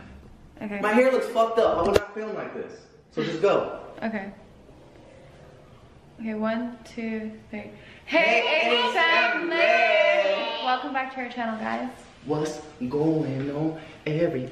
[0.61, 0.79] Okay.
[0.79, 1.77] my hair looks fucked up.
[1.77, 2.73] I would not film like this.
[3.11, 3.79] So just go.
[4.01, 4.31] Okay.
[6.19, 7.71] Okay, one, two, three.
[8.05, 10.63] Hey, Ace Family!
[10.63, 11.89] Welcome back to our channel, guys.
[12.25, 14.49] What's going on, every?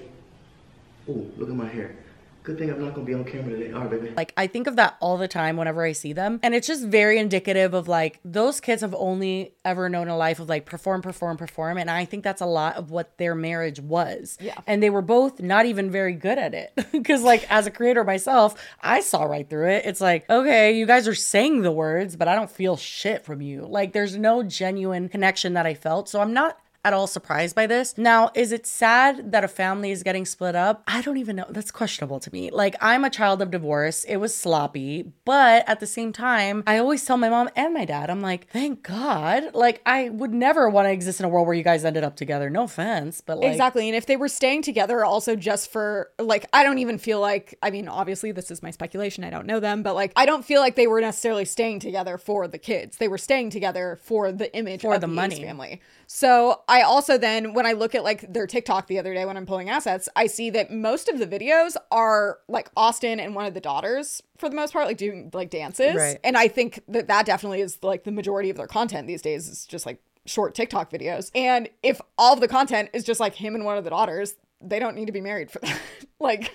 [1.08, 1.96] Ooh, look at my hair.
[2.44, 3.72] Good thing I'm not gonna be on camera today.
[3.72, 4.14] All right, baby.
[4.18, 6.40] like I think of that all the time whenever I see them.
[6.42, 10.40] And it's just very indicative of like those kids have only ever known a life
[10.40, 11.78] of like perform, perform, perform.
[11.78, 14.38] And I think that's a lot of what their marriage was.
[14.42, 14.60] Yeah.
[14.66, 16.74] And they were both not even very good at it.
[17.06, 19.86] Cause like as a creator myself, I saw right through it.
[19.86, 23.42] It's like, okay, you guys are saying the words, but I don't feel shit from
[23.42, 23.68] you.
[23.68, 26.10] Like there's no genuine connection that I felt.
[26.10, 27.98] So I'm not at all surprised by this.
[27.98, 30.84] Now, is it sad that a family is getting split up?
[30.88, 31.46] I don't even know.
[31.50, 32.50] That's questionable to me.
[32.52, 34.04] Like, I'm a child of divorce.
[34.06, 37.86] It was sloppy, but at the same time, I always tell my mom and my
[37.86, 39.54] dad, I'm like, thank God.
[39.54, 42.16] Like, I would never want to exist in a world where you guys ended up
[42.16, 42.50] together.
[42.50, 43.88] No offense, but like, exactly.
[43.88, 47.58] And if they were staying together also just for, like, I don't even feel like,
[47.62, 49.24] I mean, obviously, this is my speculation.
[49.24, 52.18] I don't know them, but like, I don't feel like they were necessarily staying together
[52.18, 52.98] for the kids.
[52.98, 55.44] They were staying together for the image For of the Ace money.
[55.44, 55.82] family.
[56.08, 59.36] So I also then, when I look at like their TikTok the other day when
[59.36, 63.46] I'm pulling assets, I see that most of the videos are like Austin and one
[63.46, 65.96] of the daughters for the most part, like doing like dances.
[65.96, 66.18] Right.
[66.24, 69.50] And I think that that definitely is like the majority of their content these days
[69.50, 71.30] is just like short TikTok videos.
[71.36, 74.36] And if all of the content is just like him and one of the daughters,
[74.62, 75.80] they don't need to be married for that.
[76.20, 76.54] like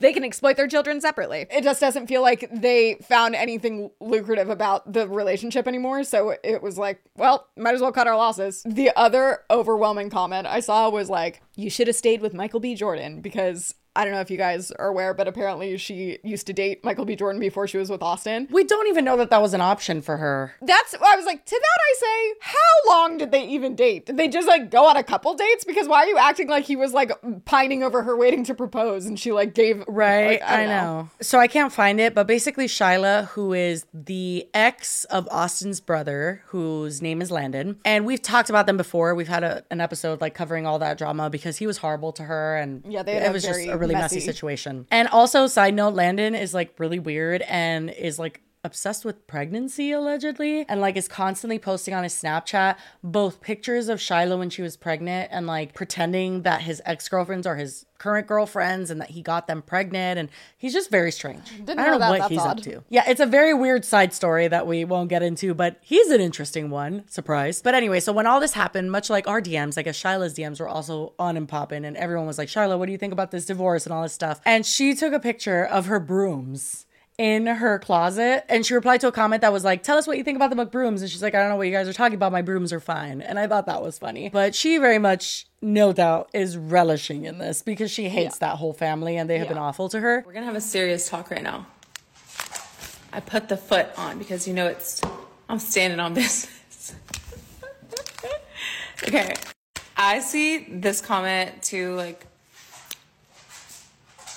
[0.00, 1.46] they can exploit their children separately.
[1.50, 6.04] It just doesn't feel like they found anything lucrative about the relationship anymore.
[6.04, 8.62] So it was like, well, might as well cut our losses.
[8.66, 12.74] The other overwhelming comment I saw was like, you should have stayed with Michael B.
[12.74, 16.52] Jordan because I don't know if you guys are aware, but apparently she used to
[16.52, 17.14] date Michael B.
[17.14, 18.48] Jordan before she was with Austin.
[18.50, 20.54] We don't even know that that was an option for her.
[20.62, 24.06] That's I was like, to that I say, how long did they even date?
[24.06, 25.64] Did they just like go on a couple dates?
[25.64, 27.12] Because why are you acting like he was like
[27.44, 31.10] pining over her waiting to propose and she like gave Right, like, I, don't know.
[31.20, 36.42] So I can't find it, but basically Shyla, who is the ex of Austin's brother,
[36.46, 39.14] whose name is Landon, and we've talked about them before.
[39.14, 42.22] We've had a, an episode like covering all that drama because he was horrible to
[42.24, 44.86] her, and Yeah, they had it was just very a really messy messy- situation.
[44.90, 49.90] And also, side note, Landon is like really weird and is like obsessed with pregnancy
[49.90, 54.62] allegedly and like is constantly posting on his Snapchat both pictures of Shyla when she
[54.62, 59.22] was pregnant and like pretending that his ex-girlfriends are his current girlfriends and that he
[59.22, 61.44] got them pregnant and he's just very strange.
[61.64, 62.10] Didn't I don't know that.
[62.10, 62.58] what That's he's odd.
[62.58, 62.84] up to.
[62.88, 66.20] Yeah, it's a very weird side story that we won't get into, but he's an
[66.20, 67.04] interesting one.
[67.08, 67.62] Surprise.
[67.62, 70.60] But anyway, so when all this happened, much like our DMs, I guess Shyla's DMs
[70.60, 73.30] were also on and popping, and everyone was like, Shyla, what do you think about
[73.30, 74.40] this divorce and all this stuff?
[74.44, 76.86] And she took a picture of her brooms
[77.18, 80.16] in her closet and she replied to a comment that was like tell us what
[80.16, 81.92] you think about the brooms and she's like i don't know what you guys are
[81.92, 82.32] talking about.
[82.32, 83.20] My brooms are fine.
[83.20, 84.28] And i thought that was funny.
[84.28, 88.72] But she very much no doubt is relishing in this because she hates that whole
[88.72, 90.24] family and they have been awful to her.
[90.26, 91.66] We're gonna have a serious talk right now.
[93.12, 95.02] I put the foot on because you know it's
[95.48, 96.94] I'm standing on business.
[99.04, 99.34] okay.
[99.96, 102.26] I see this comment to like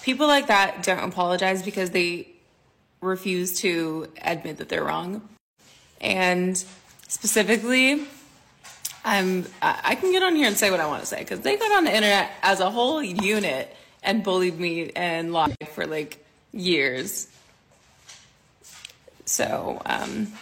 [0.03, 2.35] people like that don't apologize because they
[3.05, 5.27] refuse to admit that they're wrong.
[6.01, 6.57] And
[7.07, 8.05] specifically,
[9.03, 11.57] I'm I can get on here and say what I want to say because they
[11.57, 16.25] got on the internet as a whole unit and bullied me and lied for like
[16.51, 17.27] years.
[19.25, 20.33] So um,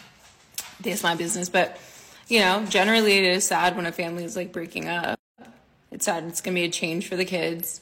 [0.82, 1.50] that's my business.
[1.50, 1.80] But
[2.28, 5.20] you know, generally it is sad when a family is like breaking up.
[5.92, 6.24] It's sad.
[6.26, 7.82] It's gonna be a change for the kids.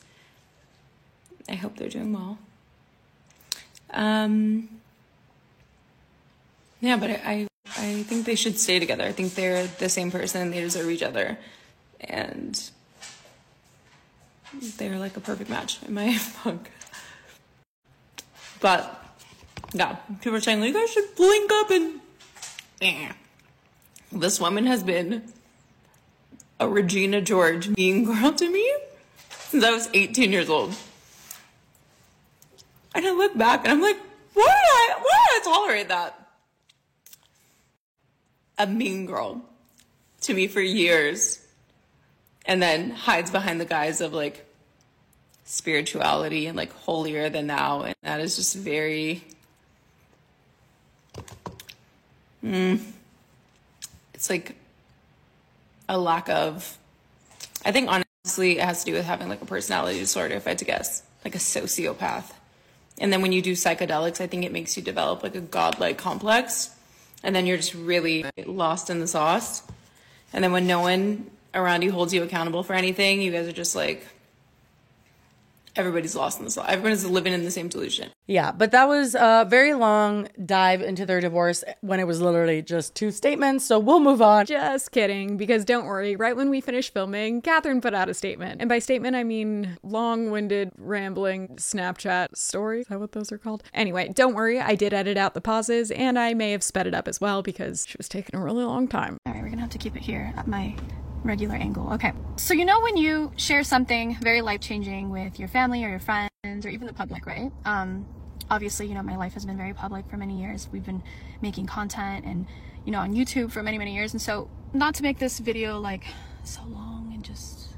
[1.48, 2.38] I hope they're doing well.
[3.92, 4.70] Um.
[6.80, 9.04] Yeah, but I, I I think they should stay together.
[9.04, 10.52] I think they're the same person.
[10.52, 11.38] They deserve each other,
[12.00, 12.60] and
[14.78, 16.70] they're like a perfect match in my book.
[18.60, 19.04] But
[19.74, 22.00] yeah, people are saying you guys should link up and.
[22.82, 23.12] Eh.
[24.12, 25.24] This woman has been
[26.60, 28.70] a Regina George mean girl to me
[29.30, 30.76] since I was 18 years old.
[32.94, 33.98] And I look back and I'm like,
[34.34, 36.28] why did I, why did I tolerate that?
[38.58, 39.42] A mean girl
[40.22, 41.46] to me for years.
[42.46, 44.46] And then hides behind the guise of like
[45.46, 47.82] spirituality and like holier than thou.
[47.84, 49.24] And that is just very.
[52.44, 52.82] Mm,
[54.14, 54.56] it's like
[55.88, 56.78] a lack of.
[57.64, 60.52] I think honestly, it has to do with having like a personality disorder, if I
[60.52, 62.32] had to guess, like a sociopath.
[63.00, 65.98] And then when you do psychedelics, I think it makes you develop like a godlike
[65.98, 66.76] complex.
[67.24, 69.64] And then you're just really lost in the sauce.
[70.34, 73.54] And then when no one around you holds you accountable for anything, you guys are
[73.54, 74.08] just like,
[75.76, 76.56] everybody's lost in this.
[76.56, 76.66] sauce.
[76.68, 78.10] Everyone's living in the same delusion.
[78.28, 82.62] Yeah, but that was a very long dive into their divorce when it was literally
[82.62, 83.66] just two statements.
[83.66, 84.46] So we'll move on.
[84.46, 88.62] Just kidding, because don't worry, right when we finished filming, Catherine put out a statement.
[88.62, 92.82] And by statement, I mean long winded, rambling Snapchat stories.
[92.82, 93.64] Is that what those are called?
[93.74, 96.94] Anyway, don't worry, I did edit out the pauses and I may have sped it
[96.94, 99.18] up as well because she was taking a really long time.
[99.26, 100.76] All right, we're gonna have to keep it here at my
[101.24, 101.94] regular angle.
[101.94, 102.14] Okay.
[102.36, 106.00] So you know when you share something very life changing with your family or your
[106.00, 107.52] friends or even the public, right?
[107.66, 108.06] Um,
[108.50, 110.68] obviously, you know my life has been very public for many years.
[110.72, 111.04] We've been
[111.42, 112.48] making content and
[112.86, 115.80] you know on YouTube for many many years, and so not to make this video
[115.80, 116.06] like
[116.44, 117.70] so long and just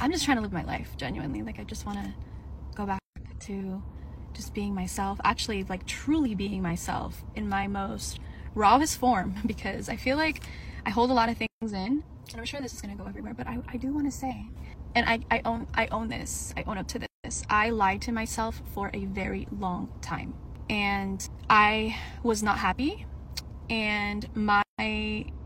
[0.00, 1.42] I'm just trying to live my life genuinely.
[1.42, 2.12] Like I just want to
[2.74, 3.00] go back
[3.40, 3.82] to
[4.32, 8.18] just being myself, actually like truly being myself in my most
[8.54, 10.42] rawest form because I feel like
[10.84, 13.34] I hold a lot of things in and I'm sure this is gonna go everywhere,
[13.34, 14.46] but I, I do want to say,
[14.94, 16.52] and I, I own I own this.
[16.56, 17.42] I own up to this.
[17.48, 20.34] I lied to myself for a very long time,
[20.68, 23.06] and I was not happy.
[23.68, 24.62] And my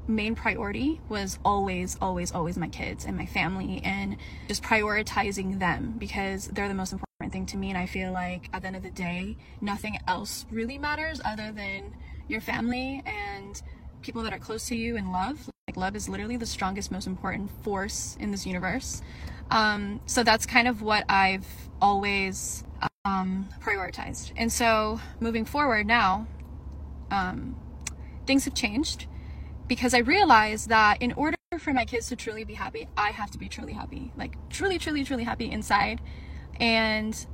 [0.07, 4.17] main priority was always, always, always my kids and my family, and
[4.49, 7.69] just prioritizing them because they're the most important thing to me.
[7.69, 11.53] And I feel like at the end of the day, nothing else really matters other
[11.53, 11.95] than
[12.29, 13.61] your family and
[14.05, 15.51] people that are close to you and love.
[15.67, 19.03] Like love is literally the strongest, most important force in this universe.
[19.51, 21.47] Um, so that's kind of what I've
[21.81, 22.65] always
[23.05, 24.33] um, prioritized.
[24.37, 26.27] And so moving forward now,
[27.11, 27.57] um,
[28.27, 29.07] things have changed
[29.67, 33.31] because I realized that in order for my kids to truly be happy, I have
[33.31, 34.13] to be truly happy.
[34.17, 36.01] Like truly, truly, truly happy inside.
[36.61, 37.27] And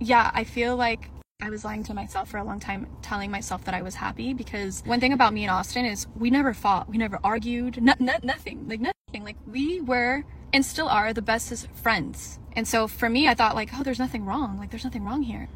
[0.00, 1.10] yeah, I feel like
[1.42, 4.32] I was lying to myself for a long time, telling myself that I was happy
[4.32, 7.92] because one thing about me and Austin is we never fought, we never argued, no,
[7.98, 9.24] no, nothing, like nothing.
[9.24, 12.38] Like we were and still are the bestest friends.
[12.54, 14.58] And so for me, I thought like, oh, there's nothing wrong.
[14.58, 15.48] Like there's nothing wrong here.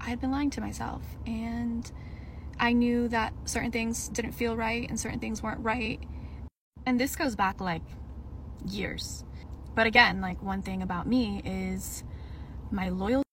[0.00, 1.90] I had been lying to myself, and
[2.60, 6.00] I knew that certain things didn't feel right and certain things weren't right.
[6.84, 7.82] And this goes back like
[8.68, 9.24] years.
[9.74, 12.04] But again, like one thing about me is
[12.70, 13.24] my loyalty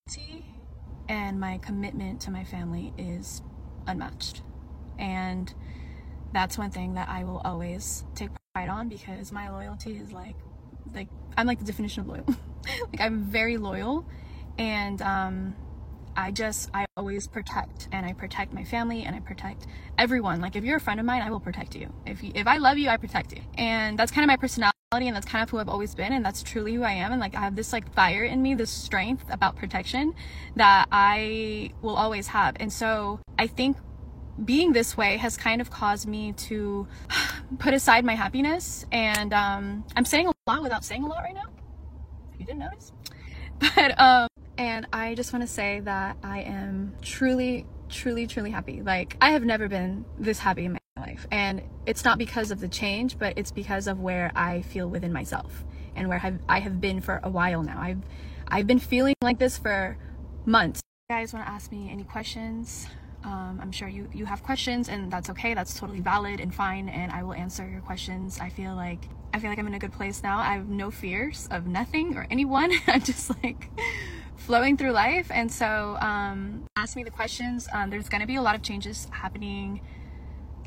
[1.10, 3.42] and my commitment to my family is
[3.88, 4.42] unmatched.
[5.00, 5.54] And
[6.34, 10.36] that's one thing that I will always take pride on because my loyalty is like
[10.94, 12.26] like I'm like the definition of loyal.
[12.92, 14.06] like I'm very loyal
[14.58, 15.56] and um
[16.16, 20.42] I just I always protect and I protect my family and I protect everyone.
[20.42, 21.94] Like if you're a friend of mine, I will protect you.
[22.06, 23.42] If you, if I love you, I protect you.
[23.58, 26.26] And that's kind of my personality and that's kind of who I've always been and
[26.26, 28.70] that's truly who I am and like I have this like fire in me, this
[28.70, 30.14] strength about protection
[30.58, 32.58] that I will always have.
[32.60, 33.78] And so I think
[34.44, 36.88] being this way has kind of caused me to
[37.60, 41.36] put aside my happiness and um, I'm saying a lot without saying a lot right
[41.36, 41.46] now.
[42.34, 42.92] If you didn't notice.
[43.76, 44.28] But um
[44.58, 48.82] and I just want to say that I am truly, truly, truly happy.
[48.82, 51.28] Like, I have never been this happy in my life.
[51.32, 55.14] And it's not because of the change, but it's because of where I feel within
[55.14, 55.64] myself
[55.96, 57.80] and where I've, I have been for a while now.
[57.80, 58.02] I've,
[58.48, 59.98] I've been feeling like this for
[60.46, 60.82] months.
[61.10, 62.88] You guys want to ask me any questions?
[63.24, 65.54] Um, I'm sure you, you have questions and that's okay.
[65.54, 66.90] That's totally valid and fine.
[66.90, 68.40] And I will answer your questions.
[68.40, 70.40] I feel like, I feel like I'm in a good place now.
[70.40, 72.72] I have no fears of nothing or anyone.
[72.88, 73.70] I'm just like,
[74.36, 75.28] flowing through life.
[75.30, 77.68] And so, um, ask me the questions.
[77.72, 79.82] Um, there's going to be a lot of changes happening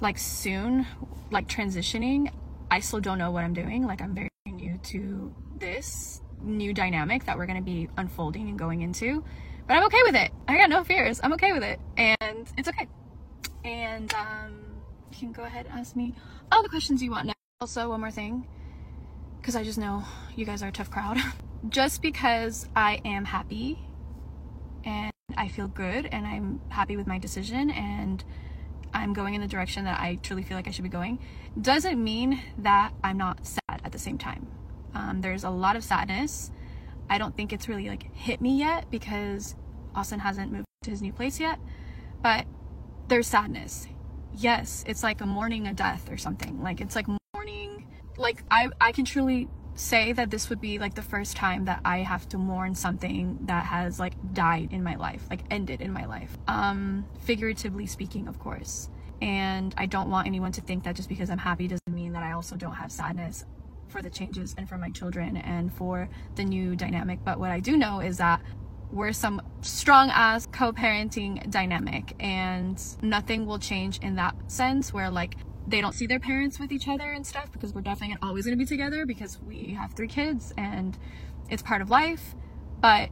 [0.00, 0.86] like soon,
[1.30, 2.32] like transitioning.
[2.70, 3.86] I still don't know what I'm doing.
[3.86, 8.58] Like, I'm very new to this new dynamic that we're going to be unfolding and
[8.58, 9.24] going into.
[9.66, 10.30] But I'm okay with it.
[10.46, 11.20] I got no fears.
[11.22, 11.80] I'm okay with it.
[11.96, 12.88] And it's okay.
[13.64, 14.60] And um,
[15.12, 16.14] you can go ahead and ask me
[16.52, 17.32] all the questions you want now.
[17.60, 18.46] Also, one more thing,
[19.40, 20.04] because I just know
[20.36, 21.18] you guys are a tough crowd.
[21.68, 23.78] just because I am happy
[24.84, 28.22] and I feel good and I'm happy with my decision and
[28.94, 31.18] I'm going in the direction that I truly feel like I should be going,
[31.60, 34.46] doesn't mean that I'm not sad at the same time.
[34.94, 36.50] Um, there's a lot of sadness.
[37.10, 39.56] I don't think it's really like hit me yet because
[39.94, 41.58] Austin hasn't moved to his new place yet,
[42.22, 42.46] but
[43.08, 43.88] there's sadness.
[44.36, 46.62] Yes, it's like a mourning a death or something.
[46.62, 47.88] Like it's like mourning.
[48.16, 51.80] Like I, I can truly say that this would be like the first time that
[51.84, 55.92] I have to mourn something that has like died in my life, like ended in
[55.92, 56.36] my life.
[56.46, 58.88] Um, figuratively speaking, of course.
[59.20, 62.22] And I don't want anyone to think that just because I'm happy doesn't mean that
[62.22, 63.44] I also don't have sadness
[63.88, 67.20] for the changes and for my children and for the new dynamic.
[67.24, 68.42] But what I do know is that
[68.92, 75.36] we're some strong ass co-parenting dynamic and nothing will change in that sense where like
[75.66, 78.56] they don't see their parents with each other and stuff because we're definitely always going
[78.56, 80.98] to be together because we have three kids and
[81.48, 82.34] it's part of life.
[82.80, 83.10] But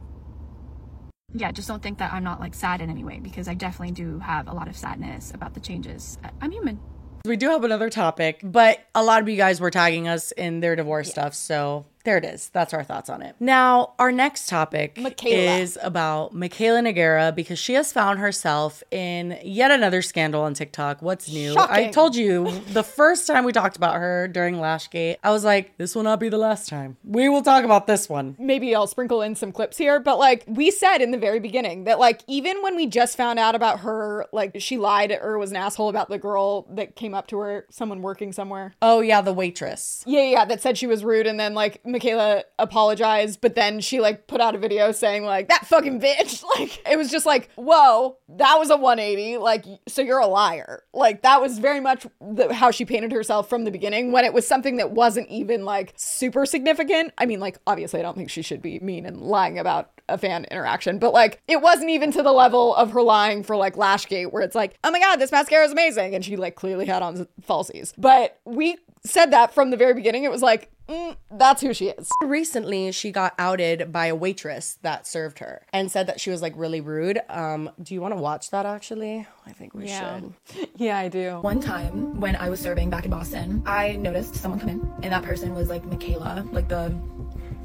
[1.33, 3.93] yeah, just don't think that I'm not like sad in any way because I definitely
[3.93, 6.17] do have a lot of sadness about the changes.
[6.41, 6.79] I'm human.
[7.25, 10.59] We do have another topic, but a lot of you guys were tagging us in
[10.59, 11.13] their divorce yeah.
[11.13, 11.33] stuff.
[11.33, 12.49] So there it is.
[12.49, 13.35] That's our thoughts on it.
[13.39, 15.59] Now, our next topic Mikayla.
[15.59, 21.01] is about Mikayla Nogueira because she has found herself in yet another scandal on TikTok.
[21.01, 21.53] What's new?
[21.53, 21.75] Shocking.
[21.75, 25.77] I told you the first time we talked about her during Lashgate, I was like,
[25.77, 26.97] this will not be the last time.
[27.03, 28.35] We will talk about this one.
[28.37, 31.85] Maybe I'll sprinkle in some clips here, but like we said in the very beginning
[31.85, 35.51] that like even when we just found out about her, like she lied or was
[35.51, 38.73] an asshole about the girl that came up to her, someone working somewhere.
[38.81, 40.03] Oh, yeah, the waitress.
[40.05, 43.99] Yeah, yeah, that said she was rude and then like Mikayla apologized, but then she
[43.99, 46.43] like put out a video saying like that fucking bitch.
[46.53, 49.37] Like it was just like, whoa, that was a 180.
[49.37, 50.83] Like so you're a liar.
[50.93, 54.33] Like that was very much the, how she painted herself from the beginning when it
[54.33, 57.11] was something that wasn't even like super significant.
[57.17, 60.17] I mean, like obviously I don't think she should be mean and lying about a
[60.17, 63.75] fan interaction, but like it wasn't even to the level of her lying for like
[63.75, 66.85] Lashgate where it's like, oh my god, this mascara is amazing, and she like clearly
[66.85, 67.93] had on falsies.
[67.97, 70.23] But we said that from the very beginning.
[70.23, 72.09] It was like, mm, that's who she is.
[72.23, 76.41] Recently, she got outed by a waitress that served her and said that she was
[76.41, 77.19] like really rude.
[77.29, 79.25] Um, do you want to watch that actually?
[79.45, 80.19] I think we yeah.
[80.19, 80.69] should.
[80.75, 81.39] Yeah, I do.
[81.41, 85.11] One time when I was serving back in Boston, I noticed someone come in, and
[85.11, 86.89] that person was like Mikayla, like the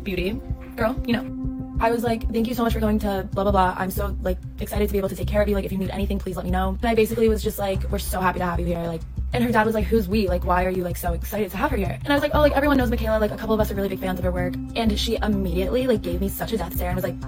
[0.02, 0.40] beauty
[0.76, 1.48] girl, you know.
[1.80, 3.74] I was like, thank you so much for going to blah blah blah.
[3.78, 5.54] I'm so like excited to be able to take care of you.
[5.54, 6.76] Like if you need anything, please let me know.
[6.80, 8.82] And I basically was just like, we're so happy to have you here.
[8.84, 9.02] Like
[9.32, 10.28] And her dad was like, "Who's we?
[10.28, 12.32] Like, why are you like so excited to have her here?" And I was like,
[12.34, 13.20] "Oh, like everyone knows Mikayla.
[13.20, 15.86] Like, a couple of us are really big fans of her work." And she immediately
[15.86, 17.20] like gave me such a death stare and was like,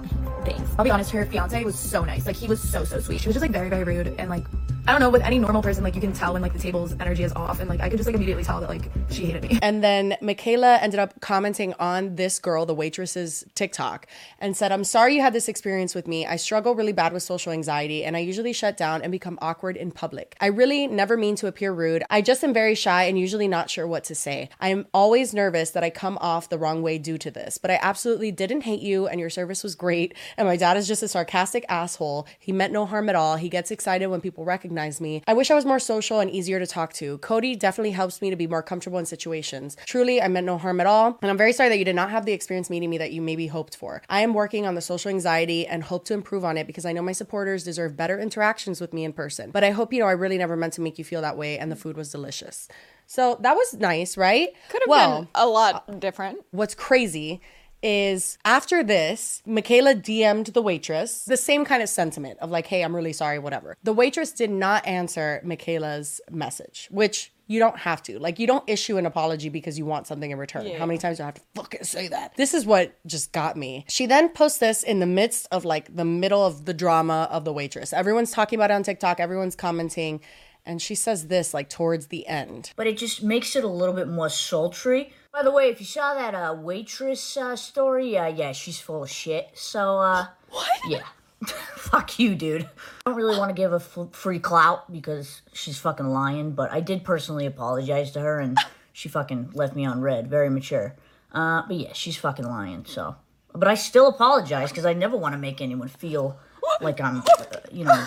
[0.45, 2.25] "Thanks." I'll be honest, her fiance was so nice.
[2.25, 3.21] Like, he was so so sweet.
[3.21, 4.45] She was just like very very rude and like.
[4.87, 6.93] I don't know, with any normal person, like you can tell when like the table's
[6.99, 9.43] energy is off, and like I could just like immediately tell that like she hated
[9.43, 9.59] me.
[9.61, 14.07] And then Mikayla ended up commenting on this girl, the waitress's TikTok,
[14.39, 16.25] and said, I'm sorry you had this experience with me.
[16.25, 19.77] I struggle really bad with social anxiety, and I usually shut down and become awkward
[19.77, 20.35] in public.
[20.41, 21.90] I really never mean to appear rude.
[22.09, 24.49] I just am very shy and usually not sure what to say.
[24.59, 27.71] I am always nervous that I come off the wrong way due to this, but
[27.71, 30.13] I absolutely didn't hate you, and your service was great.
[30.37, 32.27] And my dad is just a sarcastic asshole.
[32.39, 33.35] He meant no harm at all.
[33.35, 35.23] He gets excited when people recognize me.
[35.27, 37.17] I wish I was more social and easier to talk to.
[37.19, 39.77] Cody definitely helps me to be more comfortable in situations.
[39.85, 41.17] Truly, I meant no harm at all.
[41.21, 43.21] And I'm very sorry that you did not have the experience meeting me that you
[43.21, 44.01] maybe hoped for.
[44.09, 46.93] I am working on the social anxiety and hope to improve on it because I
[46.93, 49.51] know my supporters deserve better interactions with me in person.
[49.51, 51.57] But I hope you know I really never meant to make you feel that way
[51.57, 52.67] and the food was delicious.
[53.07, 54.49] So that was nice, right?
[54.69, 56.39] Could have well, been a lot uh, different.
[56.51, 57.41] what's crazy
[57.83, 62.83] is after this, Mikayla DM'd the waitress the same kind of sentiment of like, hey,
[62.83, 63.75] I'm really sorry, whatever.
[63.83, 68.17] The waitress did not answer Mikayla's message, which you don't have to.
[68.17, 70.65] Like, you don't issue an apology because you want something in return.
[70.77, 72.33] How many times do I have to fucking say that?
[72.37, 73.83] This is what just got me.
[73.89, 77.43] She then posts this in the midst of like the middle of the drama of
[77.43, 77.91] the waitress.
[77.91, 80.21] Everyone's talking about it on TikTok, everyone's commenting.
[80.65, 82.71] And she says this like towards the end.
[82.75, 85.13] but it just makes it a little bit more sultry.
[85.33, 89.03] By the way, if you saw that uh, waitress uh, story, uh, yeah, she's full
[89.03, 89.49] of shit.
[89.53, 90.67] So, uh, what?
[90.87, 91.03] Yeah,
[91.75, 92.63] fuck you, dude.
[92.63, 92.69] I
[93.09, 96.81] don't really want to give her f- free clout because she's fucking lying, but I
[96.81, 98.57] did personally apologize to her, and
[98.93, 100.29] she fucking left me on read.
[100.29, 100.95] Very mature.
[101.31, 102.83] Uh, but yeah, she's fucking lying.
[102.85, 103.15] So,
[103.53, 106.37] but I still apologize because I never want to make anyone feel
[106.81, 108.05] like I'm, uh, you know,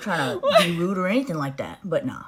[0.00, 1.80] trying to be rude or anything like that.
[1.84, 2.24] But nah.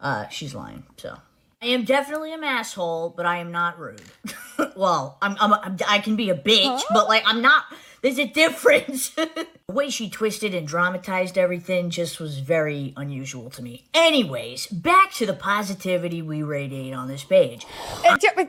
[0.00, 0.84] uh, she's lying.
[0.96, 1.16] So
[1.62, 4.00] I am definitely an asshole, but I am not rude.
[4.76, 7.64] well, I'm, I'm, I'm I can be a bitch, but like I'm not.
[8.02, 9.10] There's a difference.
[9.10, 13.84] the way she twisted and dramatized everything just was very unusual to me.
[13.92, 17.66] Anyways, back to the positivity we radiate on this page.
[18.06, 18.44] Uh, uh, uh,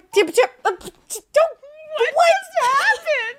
[0.63, 0.71] uh
[1.33, 1.60] Don't.
[2.13, 2.27] What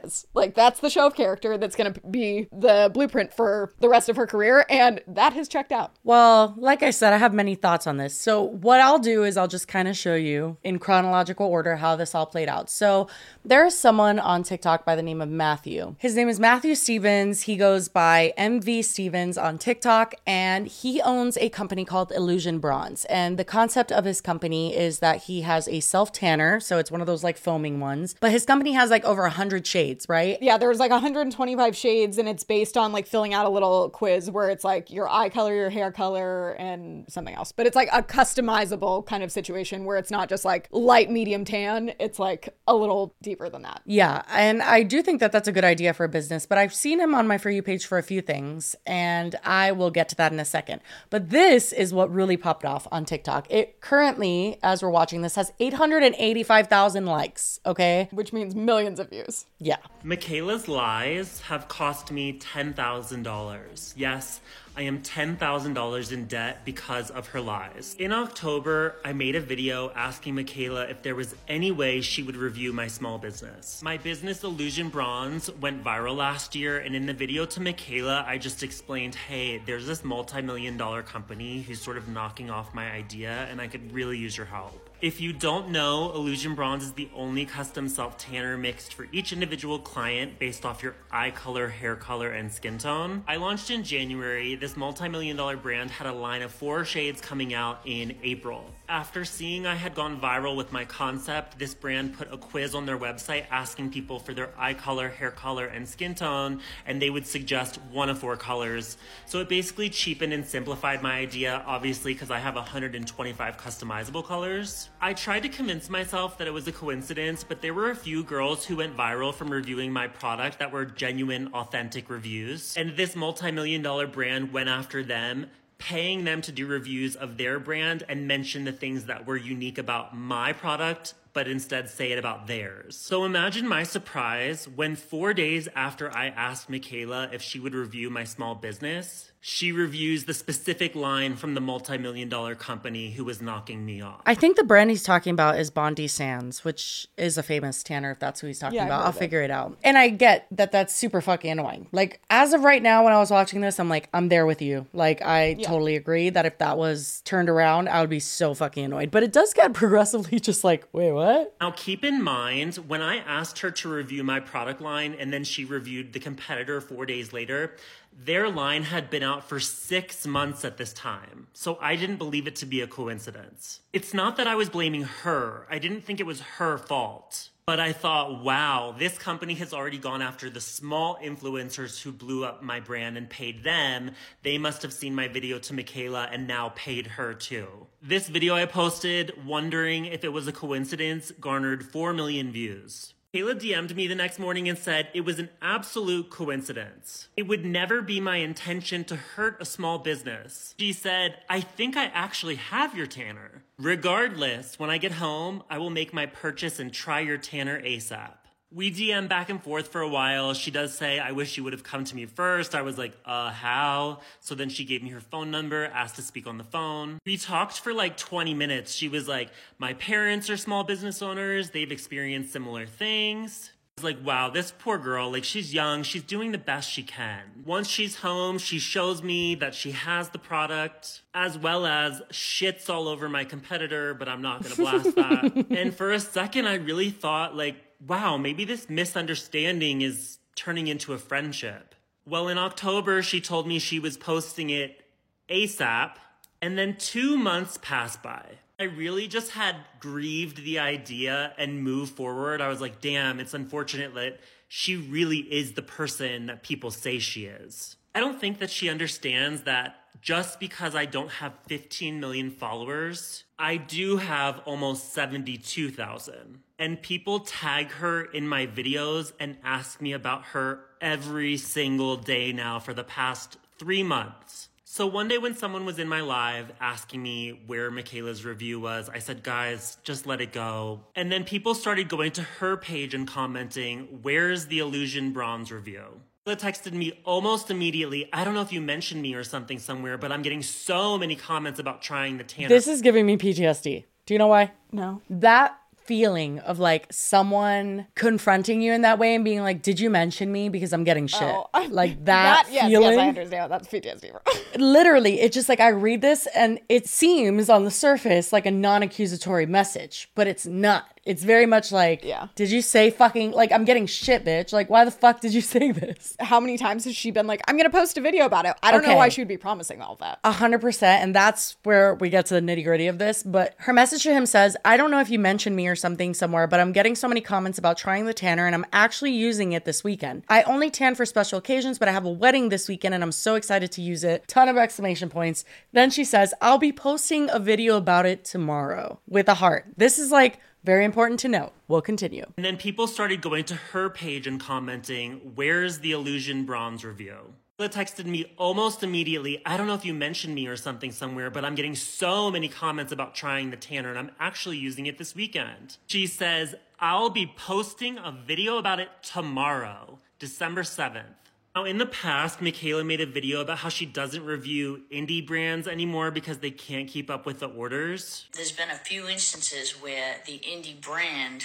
[0.02, 0.26] happens?
[0.34, 4.08] Like that's the show of character that's going to be the blueprint for the rest
[4.08, 5.92] of her career, and that has checked out.
[6.04, 8.18] Well, like I said, I have many thoughts on this.
[8.18, 11.96] So, what I'll do is I'll just kind of show you in chronological order how
[11.96, 12.70] this all played out.
[12.70, 13.08] So,
[13.44, 15.94] there's someone on TikTok by the name of Matthew.
[15.98, 17.42] His name is Matthew Stevens.
[17.42, 23.04] He goes by MV Stevens on TikTok, and he owns a company called Illusion Bronze.
[23.06, 26.60] And the concept of his company is that he has a self tanner.
[26.60, 29.66] So, it's one of those like foaming ones, but his company has like over 100
[29.66, 30.36] shades, right?
[30.42, 34.30] Yeah, there's like 125 shades, and it's based on like filling out a little quiz
[34.30, 37.50] where it's like your eye color, your hair color, and something else.
[37.50, 41.46] But it's like a customizable kind of situation where it's not just like light, medium
[41.46, 41.94] tan.
[41.98, 43.80] It's like a little deeper than that.
[43.86, 46.74] Yeah, and I do think that that's a good idea for a business, but I've
[46.74, 50.10] seen him on my For You page for a few things, and I will get
[50.10, 50.82] to that in a second.
[51.08, 53.50] But this is what really popped off on TikTok.
[53.50, 58.08] It currently, as we're watching this, has 885,000 likes, okay?
[58.12, 59.46] Which means millions of views.
[59.58, 59.76] Yeah.
[60.04, 63.92] Mikayla's lies have cost me $10,000.
[63.96, 64.40] Yes,
[64.74, 67.94] I am $10,000 in debt because of her lies.
[67.98, 72.36] In October, I made a video asking Mikayla if there was any way she would
[72.36, 73.82] review my small business.
[73.82, 78.38] My business Illusion Bronze went viral last year, and in the video to Mikayla, I
[78.38, 82.90] just explained hey, there's this multi million dollar company who's sort of knocking off my
[82.90, 84.88] idea, and I could really use your help.
[85.02, 89.32] If you don't know, Illusion Bronze is the only custom self tanner mixed for each
[89.32, 93.24] individual client based off your eye color, hair color, and skin tone.
[93.26, 94.54] I launched in January.
[94.54, 98.64] This multi million dollar brand had a line of four shades coming out in April.
[98.88, 102.84] After seeing I had gone viral with my concept, this brand put a quiz on
[102.84, 107.08] their website asking people for their eye color, hair color, and skin tone, and they
[107.08, 108.98] would suggest one of four colors.
[109.24, 114.90] So it basically cheapened and simplified my idea, obviously, because I have 125 customizable colors.
[115.00, 118.24] I tried to convince myself that it was a coincidence, but there were a few
[118.24, 122.76] girls who went viral from reviewing my product that were genuine, authentic reviews.
[122.76, 125.46] And this multi million dollar brand went after them
[125.84, 129.78] paying them to do reviews of their brand and mention the things that were unique
[129.78, 132.96] about my product but instead say it about theirs.
[132.96, 138.10] So imagine my surprise when four days after I asked Mikayla if she would review
[138.10, 143.42] my small business, she reviews the specific line from the multi-million dollar company who was
[143.42, 144.20] knocking me off.
[144.24, 148.12] I think the brand he's talking about is Bondi Sands, which is a famous tanner,
[148.12, 148.98] if that's who he's talking Yeah, about.
[149.00, 149.18] heard I'll it.
[149.18, 149.76] figure it out.
[149.82, 151.88] And I get that that's super fucking annoying.
[151.90, 154.62] Like, as of right now, when I was watching this, I'm like, I'm there with
[154.62, 154.86] you.
[154.92, 158.84] Like, I totally agree that if that was turned around, I would be so fucking
[158.84, 159.10] annoyed.
[159.10, 161.21] But it does get progressively just like, wait, what?
[161.60, 165.44] Now, keep in mind, when I asked her to review my product line and then
[165.44, 167.76] she reviewed the competitor four days later,
[168.12, 171.46] their line had been out for six months at this time.
[171.52, 173.80] So I didn't believe it to be a coincidence.
[173.92, 177.50] It's not that I was blaming her, I didn't think it was her fault.
[177.64, 182.44] But I thought, wow, this company has already gone after the small influencers who blew
[182.44, 184.10] up my brand and paid them.
[184.42, 187.86] They must have seen my video to Mikayla and now paid her too.
[188.02, 193.14] This video I posted, wondering if it was a coincidence, garnered 4 million views.
[193.34, 197.28] Kayla DM'd me the next morning and said it was an absolute coincidence.
[197.34, 200.74] It would never be my intention to hurt a small business.
[200.78, 203.62] She said, I think I actually have your tanner.
[203.78, 208.34] Regardless, when I get home, I will make my purchase and try your tanner ASAP.
[208.74, 210.54] We DM back and forth for a while.
[210.54, 212.74] She does say, I wish you would have come to me first.
[212.74, 214.20] I was like, uh, how?
[214.40, 217.18] So then she gave me her phone number, asked to speak on the phone.
[217.26, 218.94] We talked for like 20 minutes.
[218.94, 221.70] She was like, my parents are small business owners.
[221.70, 223.72] They've experienced similar things.
[223.98, 227.02] I was like, wow, this poor girl, like she's young, she's doing the best she
[227.02, 227.42] can.
[227.66, 232.88] Once she's home, she shows me that she has the product, as well as shits
[232.88, 235.66] all over my competitor, but I'm not gonna blast that.
[235.70, 237.76] and for a second, I really thought, like,
[238.06, 241.94] wow, maybe this misunderstanding is turning into a friendship.
[242.26, 245.02] Well, in October, she told me she was posting it
[245.48, 246.12] ASAP,
[246.60, 248.44] and then two months passed by.
[248.78, 252.60] I really just had grieved the idea and moved forward.
[252.60, 257.18] I was like, damn, it's unfortunate that she really is the person that people say
[257.18, 257.96] she is.
[258.14, 263.44] I don't think that she understands that just because I don't have 15 million followers,
[263.58, 266.60] I do have almost 72,000.
[266.78, 272.52] And people tag her in my videos and ask me about her every single day
[272.52, 274.68] now for the past three months.
[274.84, 279.08] So one day when someone was in my live asking me where Mikayla's review was,
[279.08, 281.00] I said, guys, just let it go.
[281.16, 286.20] And then people started going to her page and commenting, where's the Illusion Bronze review?
[286.46, 288.28] Mikayla texted me almost immediately.
[288.32, 291.36] I don't know if you mentioned me or something somewhere, but I'm getting so many
[291.36, 292.68] comments about trying the tanner.
[292.68, 294.04] This is giving me PTSD.
[294.26, 294.72] Do you know why?
[294.90, 295.20] No.
[295.30, 300.10] That feeling of like someone confronting you in that way and being like, "Did you
[300.10, 301.42] mention me?" Because I'm getting shit.
[301.42, 303.12] Oh, like that, yes, feeling.
[303.12, 303.72] yes, I understand.
[303.72, 304.32] That's PTSD.
[304.76, 308.70] Literally, it's just like I read this and it seems on the surface like a
[308.72, 311.11] non-accusatory message, but it's not.
[311.24, 312.48] It's very much like, Yeah.
[312.54, 314.72] Did you say fucking like I'm getting shit, bitch?
[314.72, 316.36] Like, why the fuck did you say this?
[316.40, 318.74] How many times has she been like, I'm going to post a video about it?
[318.82, 320.40] I don't know why she would be promising all that.
[320.44, 323.42] A hundred percent, and that's where we get to the nitty gritty of this.
[323.42, 326.34] But her message to him says, "I don't know if you mentioned me or something
[326.34, 329.72] somewhere, but I'm getting so many comments about trying the tanner, and I'm actually using
[329.72, 330.42] it this weekend.
[330.48, 333.32] I only tan for special occasions, but I have a wedding this weekend, and I'm
[333.32, 334.46] so excited to use it.
[334.48, 335.64] Ton of exclamation points.
[335.92, 340.18] Then she says, "I'll be posting a video about it tomorrow with a heart." This
[340.18, 341.72] is like very important to note.
[341.88, 342.44] We'll continue.
[342.56, 347.54] And then people started going to her page and commenting, Where's the Illusion Bronze review?
[347.82, 349.60] Mikayla texted me almost immediately.
[349.66, 352.68] I don't know if you mentioned me or something somewhere, but I'm getting so many
[352.68, 355.96] comments about trying the tanner and I'm actually using it this weekend.
[356.06, 361.41] She says, I'll be posting a video about it tomorrow, December 7th.
[361.74, 365.88] Now, in the past, Mikayla made a video about how she doesn't review indie brands
[365.88, 368.44] anymore because they can't keep up with the orders.
[368.52, 371.64] There's been a few instances where the indie brand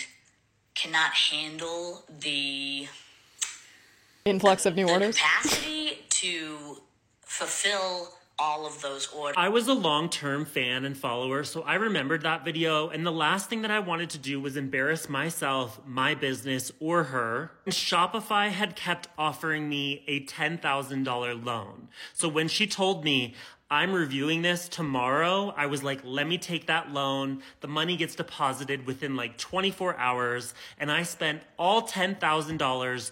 [0.76, 2.88] cannot handle the
[4.24, 5.18] Influx of new orders.
[5.18, 6.78] capacity to
[7.22, 9.36] fulfill all of those orders.
[9.38, 12.90] I was a long term fan and follower, so I remembered that video.
[12.90, 17.06] And the last thing that I wanted to do was embarrass myself, my business, or
[17.06, 17.52] her.
[17.66, 21.88] And Shopify had kept offering me a $10,000 loan.
[22.14, 23.34] So when she told me,
[23.70, 25.54] I'm reviewing this tomorrow.
[25.58, 27.42] I was like, let me take that loan.
[27.60, 33.12] The money gets deposited within like 24 hours, and I spent all $10,000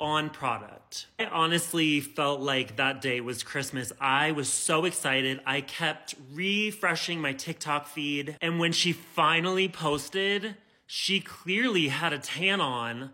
[0.00, 1.06] on product.
[1.18, 3.92] I honestly felt like that day was Christmas.
[4.00, 5.40] I was so excited.
[5.46, 8.36] I kept refreshing my TikTok feed.
[8.40, 13.10] And when she finally posted, she clearly had a tan on,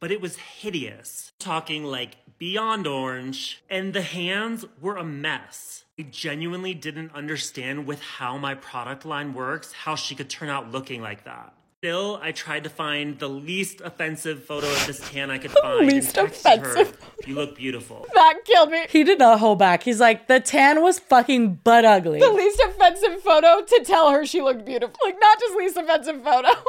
[0.00, 1.32] but it was hideous.
[1.38, 3.62] Talking like beyond orange.
[3.70, 5.84] And the hands were a mess.
[5.98, 10.72] I genuinely didn't understand with how my product line works, how she could turn out
[10.72, 11.54] looking like that.
[11.84, 15.84] Still, I tried to find the least offensive photo of this tan I could find.
[15.84, 16.96] least and texted her, offensive.
[17.26, 18.06] You look beautiful.
[18.14, 18.84] That killed me.
[18.88, 19.82] He did not hold back.
[19.82, 22.20] He's like, the tan was fucking butt ugly.
[22.20, 24.96] The least offensive photo to tell her she looked beautiful.
[25.02, 26.50] Like, not just least offensive photo.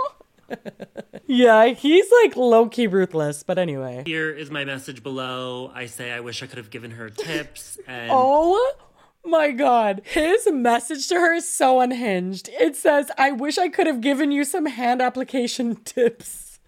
[1.25, 3.43] Yeah, he's like low key ruthless.
[3.43, 4.03] But anyway.
[4.05, 5.71] Here is my message below.
[5.73, 8.75] I say I wish I could have given her tips and Oh
[9.25, 10.01] my god.
[10.05, 12.49] His message to her is so unhinged.
[12.59, 16.59] It says, I wish I could have given you some hand application tips.